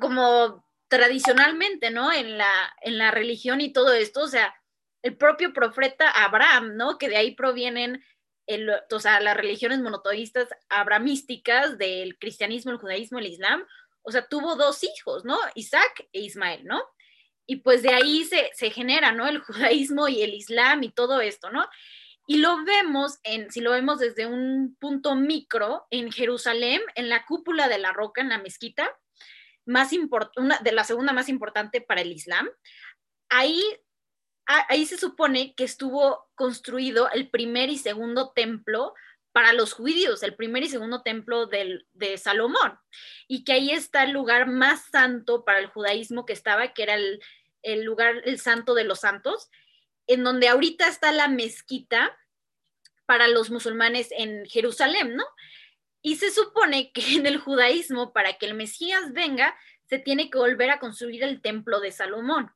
[0.00, 2.12] como tradicionalmente, ¿no?
[2.12, 4.54] En la, en la religión y todo esto, o sea,
[5.02, 6.98] el propio profeta Abraham, ¿no?
[6.98, 8.04] Que de ahí provienen
[8.46, 13.64] el, o sea, las religiones monoteístas abramísticas del cristianismo, el judaísmo, el islam,
[14.02, 15.38] o sea, tuvo dos hijos, ¿no?
[15.54, 16.82] Isaac e Ismael, ¿no?
[17.46, 19.26] Y pues de ahí se, se genera, ¿no?
[19.26, 21.66] El judaísmo y el islam y todo esto, ¿no?
[22.26, 27.26] Y lo vemos, en, si lo vemos desde un punto micro, en Jerusalén, en la
[27.26, 28.88] cúpula de la roca, en la mezquita,
[29.66, 29.90] más
[30.36, 32.48] una, de la segunda más importante para el Islam,
[33.28, 33.60] ahí,
[34.46, 38.94] ahí se supone que estuvo construido el primer y segundo templo
[39.32, 42.78] para los judíos, el primer y segundo templo del, de Salomón,
[43.26, 46.94] y que ahí está el lugar más santo para el judaísmo que estaba, que era
[46.94, 47.20] el,
[47.62, 49.50] el lugar, el santo de los santos,
[50.06, 52.16] en donde ahorita está la mezquita
[53.06, 55.24] para los musulmanes en Jerusalén, ¿no?
[56.02, 59.56] Y se supone que en el judaísmo, para que el Mesías venga,
[59.86, 62.52] se tiene que volver a construir el templo de Salomón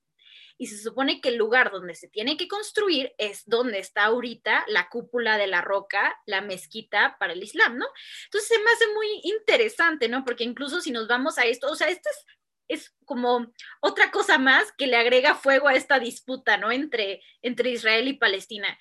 [0.59, 4.65] y se supone que el lugar donde se tiene que construir es donde está ahorita
[4.69, 7.87] la cúpula de la roca, la mezquita para el Islam, ¿no?
[8.25, 10.25] Entonces se me hace muy interesante, ¿no?
[10.25, 12.27] Porque incluso si nos vamos a esto, o sea, esto es,
[12.69, 16.73] es como otra cosa más que le agrega fuego a esta disputa, ¿no?
[16.73, 18.79] Entre, entre Israel y Palestina.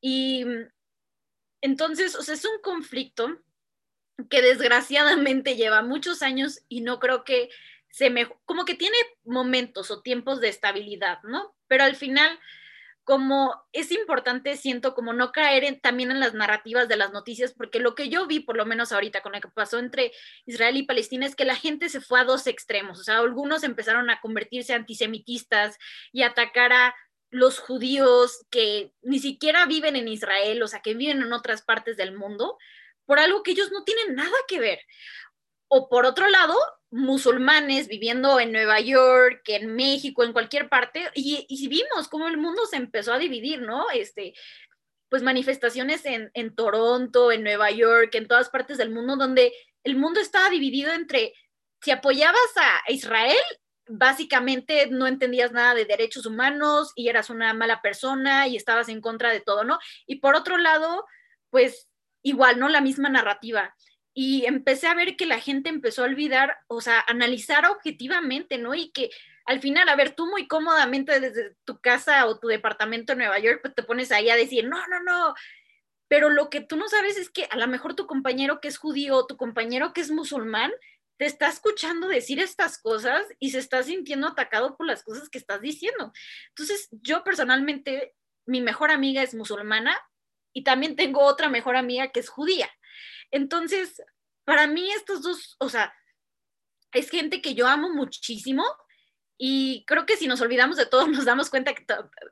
[0.00, 0.44] Y
[1.62, 3.38] entonces, o sea, es un conflicto
[4.28, 7.48] que desgraciadamente lleva muchos años y no creo que
[7.94, 11.54] se me, como que tiene momentos o tiempos de estabilidad, ¿no?
[11.68, 12.40] Pero al final,
[13.04, 17.78] como es importante, siento como no caer también en las narrativas de las noticias, porque
[17.78, 20.10] lo que yo vi, por lo menos ahorita con lo que pasó entre
[20.44, 23.62] Israel y Palestina, es que la gente se fue a dos extremos, o sea, algunos
[23.62, 25.78] empezaron a convertirse antisemitistas
[26.10, 26.96] y atacar a
[27.30, 31.96] los judíos que ni siquiera viven en Israel, o sea, que viven en otras partes
[31.96, 32.58] del mundo,
[33.06, 34.80] por algo que ellos no tienen nada que ver.
[35.68, 36.56] O por otro lado,
[36.94, 42.36] musulmanes viviendo en Nueva York, en México, en cualquier parte, y, y vimos cómo el
[42.36, 43.90] mundo se empezó a dividir, ¿no?
[43.90, 44.32] Este,
[45.08, 49.96] pues manifestaciones en, en Toronto, en Nueva York, en todas partes del mundo, donde el
[49.96, 51.34] mundo estaba dividido entre
[51.82, 53.42] si apoyabas a Israel,
[53.88, 59.00] básicamente no entendías nada de derechos humanos y eras una mala persona y estabas en
[59.00, 59.80] contra de todo, ¿no?
[60.06, 61.04] Y por otro lado,
[61.50, 61.88] pues
[62.22, 62.68] igual, ¿no?
[62.68, 63.74] La misma narrativa.
[64.14, 68.74] Y empecé a ver que la gente empezó a olvidar, o sea, analizar objetivamente, ¿no?
[68.74, 69.10] Y que
[69.44, 73.38] al final, a ver, tú muy cómodamente desde tu casa o tu departamento en Nueva
[73.38, 75.34] York, pues te pones ahí a decir, no, no, no.
[76.08, 78.78] Pero lo que tú no sabes es que a lo mejor tu compañero que es
[78.78, 80.72] judío, tu compañero que es musulmán,
[81.16, 85.38] te está escuchando decir estas cosas y se está sintiendo atacado por las cosas que
[85.38, 86.12] estás diciendo.
[86.48, 88.14] Entonces, yo personalmente,
[88.46, 89.98] mi mejor amiga es musulmana
[90.52, 92.70] y también tengo otra mejor amiga que es judía.
[93.34, 94.00] Entonces,
[94.44, 95.92] para mí estos dos, o sea,
[96.92, 98.64] es gente que yo amo muchísimo
[99.36, 101.74] y creo que si nos olvidamos de todo, nos damos cuenta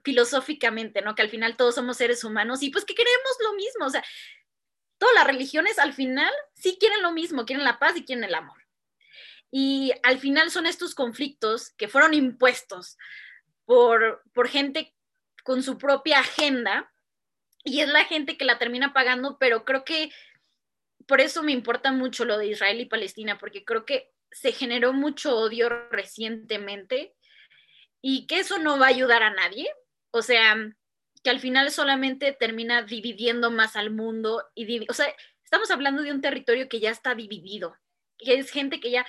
[0.04, 1.16] filosóficamente, ¿no?
[1.16, 4.04] Que al final todos somos seres humanos y pues que queremos lo mismo, o sea,
[4.96, 8.36] todas las religiones al final sí quieren lo mismo, quieren la paz y quieren el
[8.36, 8.62] amor.
[9.50, 12.96] Y al final son estos conflictos que fueron impuestos
[13.64, 14.94] por, por gente
[15.42, 16.92] con su propia agenda
[17.64, 20.12] y es la gente que la termina pagando, pero creo que
[21.06, 24.92] por eso me importa mucho lo de Israel y Palestina, porque creo que se generó
[24.92, 27.14] mucho odio recientemente
[28.00, 29.68] y que eso no va a ayudar a nadie.
[30.10, 30.56] O sea,
[31.22, 35.06] que al final solamente termina dividiendo más al mundo y o sea,
[35.44, 37.76] estamos hablando de un territorio que ya está dividido,
[38.18, 39.06] que es gente que ya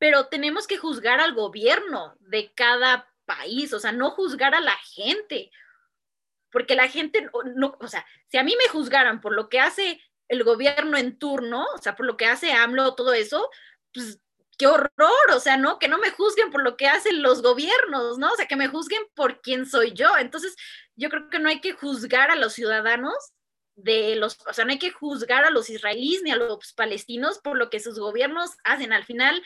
[0.00, 4.76] pero tenemos que juzgar al gobierno de cada país, o sea, no juzgar a la
[4.78, 5.52] gente,
[6.50, 10.00] porque la gente, no, o sea, si a mí me juzgaran por lo que hace
[10.30, 13.50] el gobierno en turno, o sea, por lo que hace AMLO, todo eso,
[13.92, 14.20] pues
[14.56, 15.80] qué horror, o sea, ¿no?
[15.80, 18.30] Que no me juzguen por lo que hacen los gobiernos, ¿no?
[18.30, 20.16] O sea, que me juzguen por quién soy yo.
[20.18, 20.54] Entonces,
[20.94, 23.14] yo creo que no hay que juzgar a los ciudadanos
[23.74, 27.40] de los, o sea, no hay que juzgar a los israelíes ni a los palestinos
[27.40, 28.92] por lo que sus gobiernos hacen.
[28.92, 29.42] Al final,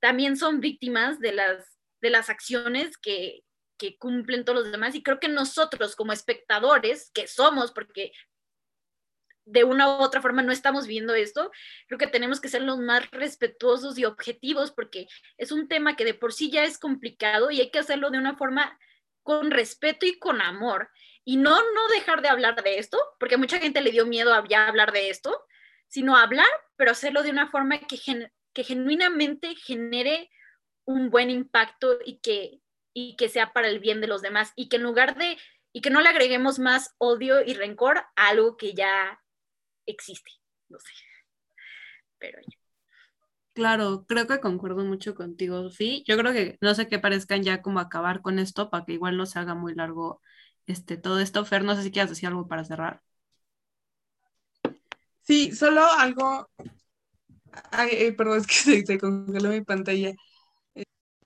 [0.00, 3.42] también son víctimas de las, de las acciones que,
[3.76, 4.94] que cumplen todos los demás.
[4.94, 8.12] Y creo que nosotros como espectadores, que somos, porque
[9.46, 11.50] de una u otra forma no estamos viendo esto,
[11.86, 16.04] creo que tenemos que ser los más respetuosos y objetivos porque es un tema que
[16.04, 18.78] de por sí ya es complicado y hay que hacerlo de una forma
[19.22, 20.90] con respeto y con amor.
[21.24, 24.68] Y no, no dejar de hablar de esto, porque mucha gente le dio miedo ya
[24.68, 25.44] hablar de esto,
[25.88, 27.98] sino hablar, pero hacerlo de una forma que,
[28.52, 30.30] que genuinamente genere
[30.84, 32.60] un buen impacto y que,
[32.94, 35.36] y que sea para el bien de los demás y que en lugar de,
[35.72, 39.20] y que no le agreguemos más odio y rencor a algo que ya
[39.86, 40.30] existe.
[40.68, 40.92] No sé.
[42.18, 42.58] Pero ya.
[43.54, 46.02] Claro, creo que concuerdo mucho contigo, Sofía.
[46.06, 49.16] Yo creo que no sé qué parezcan ya como acabar con esto para que igual
[49.16, 50.20] no se haga muy largo
[50.66, 51.44] este, todo esto.
[51.44, 53.02] Fer, no sé si quieres decir algo para cerrar.
[55.22, 56.48] Sí, solo algo
[57.72, 60.14] Ay, eh, perdón, es que se, congeló mi pantalla.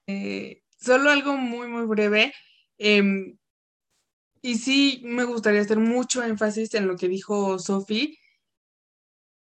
[0.07, 2.33] Eh, solo algo muy, muy breve.
[2.79, 3.37] Em,
[4.43, 8.19] y sí, me gustaría hacer mucho énfasis en lo que dijo Sofi.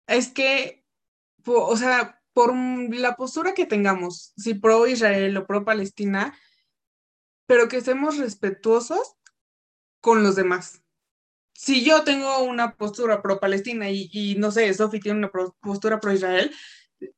[0.08, 0.86] Es que,
[1.46, 6.38] o sea, por la postura que tengamos, si pro Israel o pro Palestina,
[7.46, 9.16] pero que estemos respetuosos
[10.02, 10.84] con los demás.
[11.54, 15.32] Si yo tengo una postura pro Palestina y, y no sé, Sofi tiene una
[15.62, 16.54] postura pro Israel,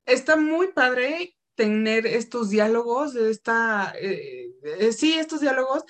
[0.05, 5.83] está muy padre tener estos diálogos, esta, eh, eh, sí, estos diálogos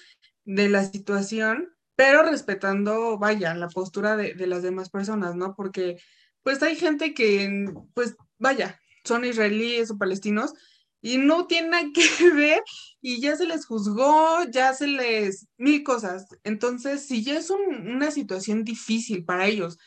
[0.43, 5.53] de la situación, pero respetando, vaya, la postura de, de, las demás personas, ¿no?
[5.55, 6.01] Porque
[6.49, 10.55] pues hay gente que, pues, vaya, son israelíes o palestinos
[10.99, 12.01] y no tienen que
[12.33, 12.63] ver
[13.01, 16.25] y ya se les juzgó, ya se les mil cosas.
[16.43, 19.77] Entonces, si ya es una situación difícil para ellos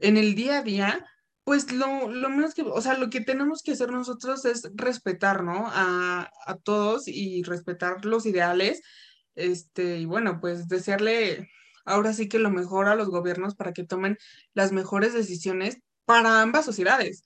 [0.00, 1.06] en el día a día,
[1.44, 5.70] pues lo, menos que, o sea, lo que tenemos que hacer nosotros es respetar, ¿no?
[5.72, 6.30] A,
[6.62, 8.82] todos y respetar los ideales.
[9.34, 11.48] Este, y bueno, pues desearle
[11.86, 14.18] ahora sí que lo mejor a los gobiernos para que tomen
[14.52, 17.24] las mejores decisiones para ambas sociedades.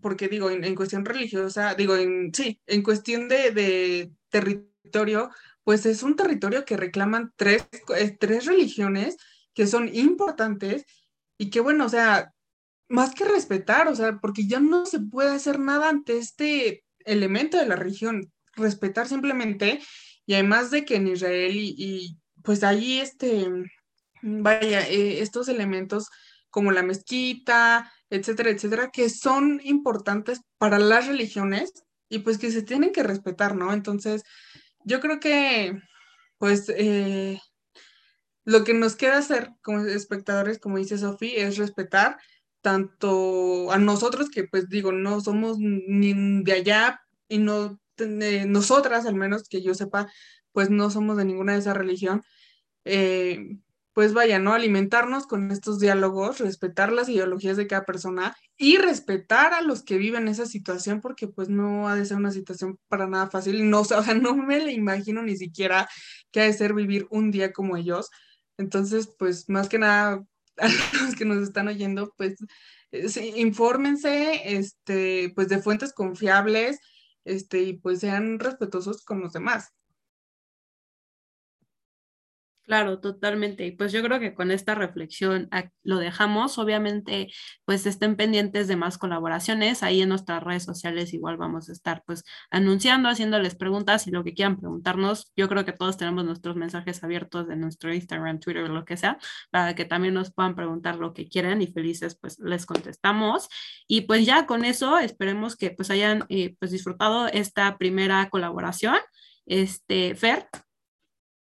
[0.00, 5.30] Porque digo, en, cuestión religiosa, digo, en, sí, en cuestión de, de, territorio,
[5.62, 9.16] pues es un territorio que reclaman tres, eh, tres religiones
[9.54, 10.84] que son importantes
[11.38, 12.32] y que bueno, o sea,
[12.88, 17.58] más que respetar, o sea, porque ya no se puede hacer nada ante este elemento
[17.58, 19.80] de la región, respetar simplemente,
[20.26, 23.46] y además de que en Israel y, pues ahí este,
[24.22, 26.08] vaya, eh, estos elementos
[26.50, 31.72] como la mezquita, etcétera, etcétera, que son importantes para las religiones
[32.08, 33.72] y pues que se tienen que respetar, ¿no?
[33.72, 34.22] Entonces,
[34.84, 35.80] yo creo que,
[36.38, 37.40] pues, eh,
[38.44, 42.18] lo que nos queda hacer como espectadores, como dice Sofi, es respetar
[42.60, 49.06] tanto a nosotros, que pues digo, no somos ni de allá y no, eh, nosotras
[49.06, 50.08] al menos que yo sepa,
[50.52, 52.22] pues no somos de ninguna de esa religión,
[52.84, 53.58] eh,
[53.94, 54.52] pues vaya, ¿no?
[54.52, 59.98] Alimentarnos con estos diálogos, respetar las ideologías de cada persona y respetar a los que
[59.98, 63.70] viven esa situación, porque pues no ha de ser una situación para nada fácil.
[63.70, 65.88] No, o sea, no me la imagino ni siquiera
[66.32, 68.10] que ha de ser vivir un día como ellos.
[68.58, 70.24] Entonces, pues más que nada,
[70.58, 72.36] a los que nos están oyendo, pues
[73.36, 76.78] infórmense, este, pues de fuentes confiables,
[77.24, 79.72] este, y pues sean respetuosos con los demás.
[82.66, 83.66] Claro, totalmente.
[83.66, 85.50] Y pues yo creo que con esta reflexión
[85.82, 86.56] lo dejamos.
[86.56, 87.30] Obviamente,
[87.66, 89.82] pues estén pendientes de más colaboraciones.
[89.82, 94.24] Ahí en nuestras redes sociales igual vamos a estar pues anunciando, haciéndoles preguntas y lo
[94.24, 95.30] que quieran preguntarnos.
[95.36, 99.18] Yo creo que todos tenemos nuestros mensajes abiertos de nuestro Instagram, Twitter, lo que sea,
[99.50, 103.46] para que también nos puedan preguntar lo que quieran y felices pues les contestamos.
[103.86, 108.96] Y pues ya con eso esperemos que pues hayan eh, pues disfrutado esta primera colaboración.
[109.44, 110.48] Este, Fer.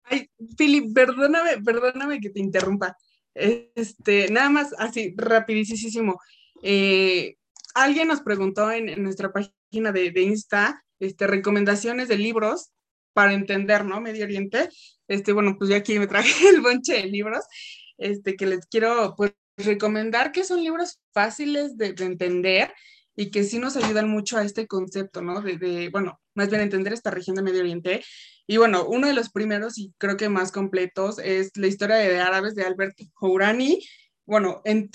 [0.09, 2.97] Ay, Philip, perdóname, perdóname que te interrumpa.
[3.35, 6.19] Este, nada más así, rapidísimo.
[6.63, 7.35] Eh,
[7.75, 12.71] alguien nos preguntó en, nuestra página de, de, Insta este, recomendaciones de libros
[13.13, 14.01] para entender, ¿no?
[14.01, 14.69] Medio Oriente.
[15.07, 17.45] Este, bueno, pues ya aquí me traje el bonche de libros
[17.97, 22.73] este, que les quiero pues, recomendar, que son libros fáciles de, de entender
[23.19, 25.41] y que sí nos ayudan mucho a este concepto, ¿no?
[25.41, 28.01] De, de, bueno, más bien entender esta región de Medio Oriente
[28.47, 32.17] y bueno, uno de los primeros y creo que más completos es la historia de
[32.21, 33.85] árabes de Albert Hourani.
[34.25, 34.89] Bueno, en,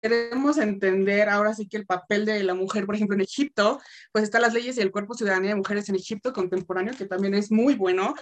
[0.00, 3.78] queremos entender ahora sí que el papel de la mujer, por ejemplo, en Egipto,
[4.12, 7.34] pues están las leyes y el cuerpo ciudadanía de mujeres en Egipto contemporáneo, que también
[7.34, 8.14] es muy bueno.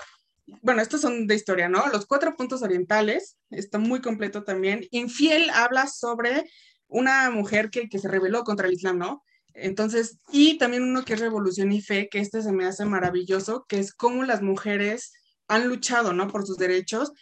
[0.63, 1.87] Bueno, estos son de historia, ¿no?
[1.93, 4.85] Los cuatro puntos orientales, está muy completo también.
[4.91, 6.45] Infiel habla sobre
[6.89, 9.23] una mujer que, que se rebeló contra el Islam, ¿no?
[9.55, 13.67] Entonces, y también uno que es Revolución y Fe, que este se me hace maravilloso,
[13.69, 15.13] que es cómo las mujeres
[15.49, 16.29] han luchado, ¿no?
[16.29, 17.13] Por sus derechos.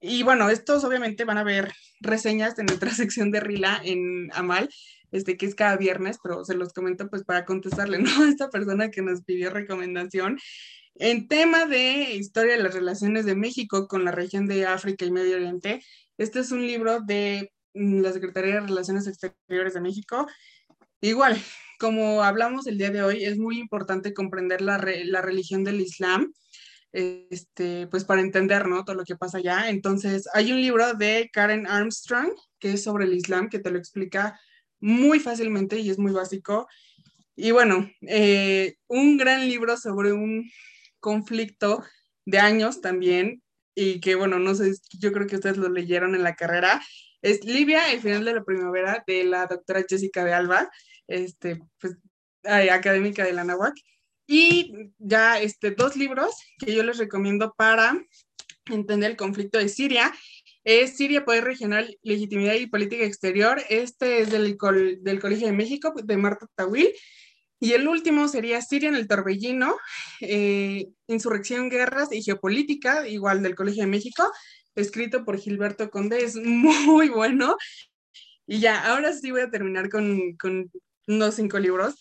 [0.00, 4.68] Y bueno, estos obviamente van a ver reseñas en nuestra sección de Rila en Amal,
[5.12, 8.24] este, que es cada viernes, pero se los comento pues para contestarle, ¿no?
[8.24, 10.38] A esta persona que nos pidió recomendación.
[10.98, 15.10] En tema de historia de las relaciones de México con la región de África y
[15.10, 15.84] Medio Oriente,
[16.16, 20.26] este es un libro de la Secretaría de Relaciones Exteriores de México.
[21.00, 21.40] Igual,
[21.78, 26.32] como hablamos el día de hoy, es muy importante comprender la, la religión del Islam,
[26.92, 28.84] este, pues para entender ¿no?
[28.84, 29.68] todo lo que pasa allá.
[29.68, 33.78] Entonces, hay un libro de Karen Armstrong que es sobre el Islam, que te lo
[33.78, 34.38] explica
[34.80, 36.68] muy fácilmente y es muy básico.
[37.34, 40.50] Y bueno, eh, un gran libro sobre un
[41.00, 41.84] conflicto
[42.24, 43.42] de años también,
[43.76, 46.82] y que bueno, no sé, yo creo que ustedes lo leyeron en la carrera,
[47.22, 50.70] es Libia, el final de la primavera, de la doctora Jessica de Alba
[51.06, 51.96] este, pues,
[52.42, 53.74] académica de la NAWAC.
[54.26, 58.00] Y ya este, dos libros que yo les recomiendo para
[58.66, 60.12] entender el conflicto de Siria.
[60.64, 63.62] Es Siria, Poder Regional, Legitimidad y Política Exterior.
[63.68, 64.56] Este es del,
[65.02, 66.88] del Colegio de México, de Marta Tawil.
[67.58, 69.76] Y el último sería Siria en el Torbellino,
[70.20, 74.30] eh, Insurrección, Guerras y Geopolítica, igual del Colegio de México,
[74.74, 76.22] escrito por Gilberto Conde.
[76.22, 77.56] Es muy bueno.
[78.46, 80.70] Y ya, ahora sí voy a terminar con, con
[81.08, 81.94] unos cinco libros,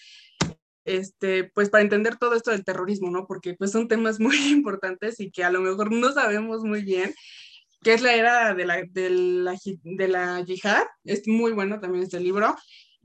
[0.83, 3.25] este, pues para entender todo esto del terrorismo, ¿no?
[3.25, 7.13] Porque pues son temas muy importantes y que a lo mejor no sabemos muy bien,
[7.81, 12.03] que es la era de la, de la, de la yihad, es muy bueno también
[12.03, 12.55] este libro.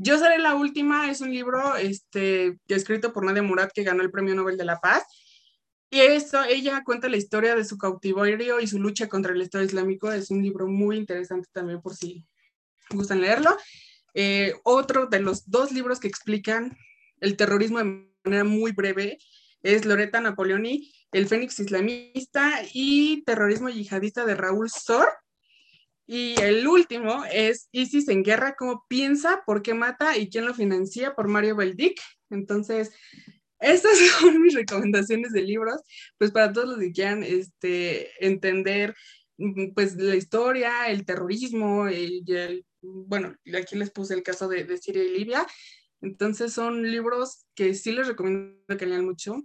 [0.02, 4.10] Yo seré la última, es un libro este, escrito por Nadia Murad que ganó el
[4.10, 5.04] Premio Nobel de la Paz.
[5.90, 9.62] Y eso, ella cuenta la historia de su cautiverio y su lucha contra el Estado
[9.62, 10.10] Islámico.
[10.10, 12.24] Es un libro muy interesante también por si
[12.88, 13.54] gustan leerlo.
[14.14, 16.74] Eh, otro de los dos libros que explican
[17.20, 19.18] el terrorismo de manera muy breve
[19.62, 25.10] es Loreta Napoleoni, El Fénix Islamista y Terrorismo Yihadista de Raúl Sor.
[26.12, 30.54] Y el último es ISIS en guerra, cómo piensa, por qué mata y quién lo
[30.54, 32.00] financia, por Mario Beldic.
[32.30, 32.90] Entonces,
[33.60, 35.80] estas son mis recomendaciones de libros,
[36.18, 38.96] pues para todos los que quieran este, entender
[39.38, 45.04] mm, pues la historia, el terrorismo, el, bueno, aquí les puse el caso de, Siria
[45.04, 45.46] y Libia.
[46.00, 49.40] Entonces son libros que sí les recomiendo que lean mucho,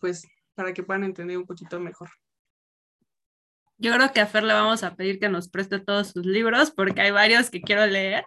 [0.00, 0.26] pues
[0.56, 2.08] para que puedan entender un poquito mejor.
[3.78, 6.70] Yo creo que a Fer le vamos a pedir que nos preste todos sus libros
[6.72, 8.24] porque hay varios que quiero leer,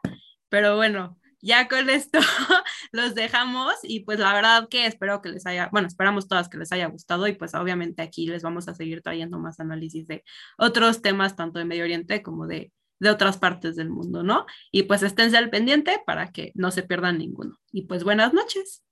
[0.50, 2.20] pero bueno, ya con esto
[2.92, 6.58] los dejamos y pues la verdad que espero que les haya, bueno, esperamos todas que
[6.58, 10.24] les haya gustado y pues obviamente aquí les vamos a seguir trayendo más análisis de
[10.58, 14.46] otros temas, tanto de Medio Oriente como de, de otras partes del mundo, ¿no?
[14.72, 17.58] Y pues esténse al pendiente para que no se pierdan ninguno.
[17.72, 18.84] Y pues buenas noches.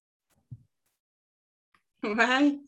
[2.01, 2.61] Bye.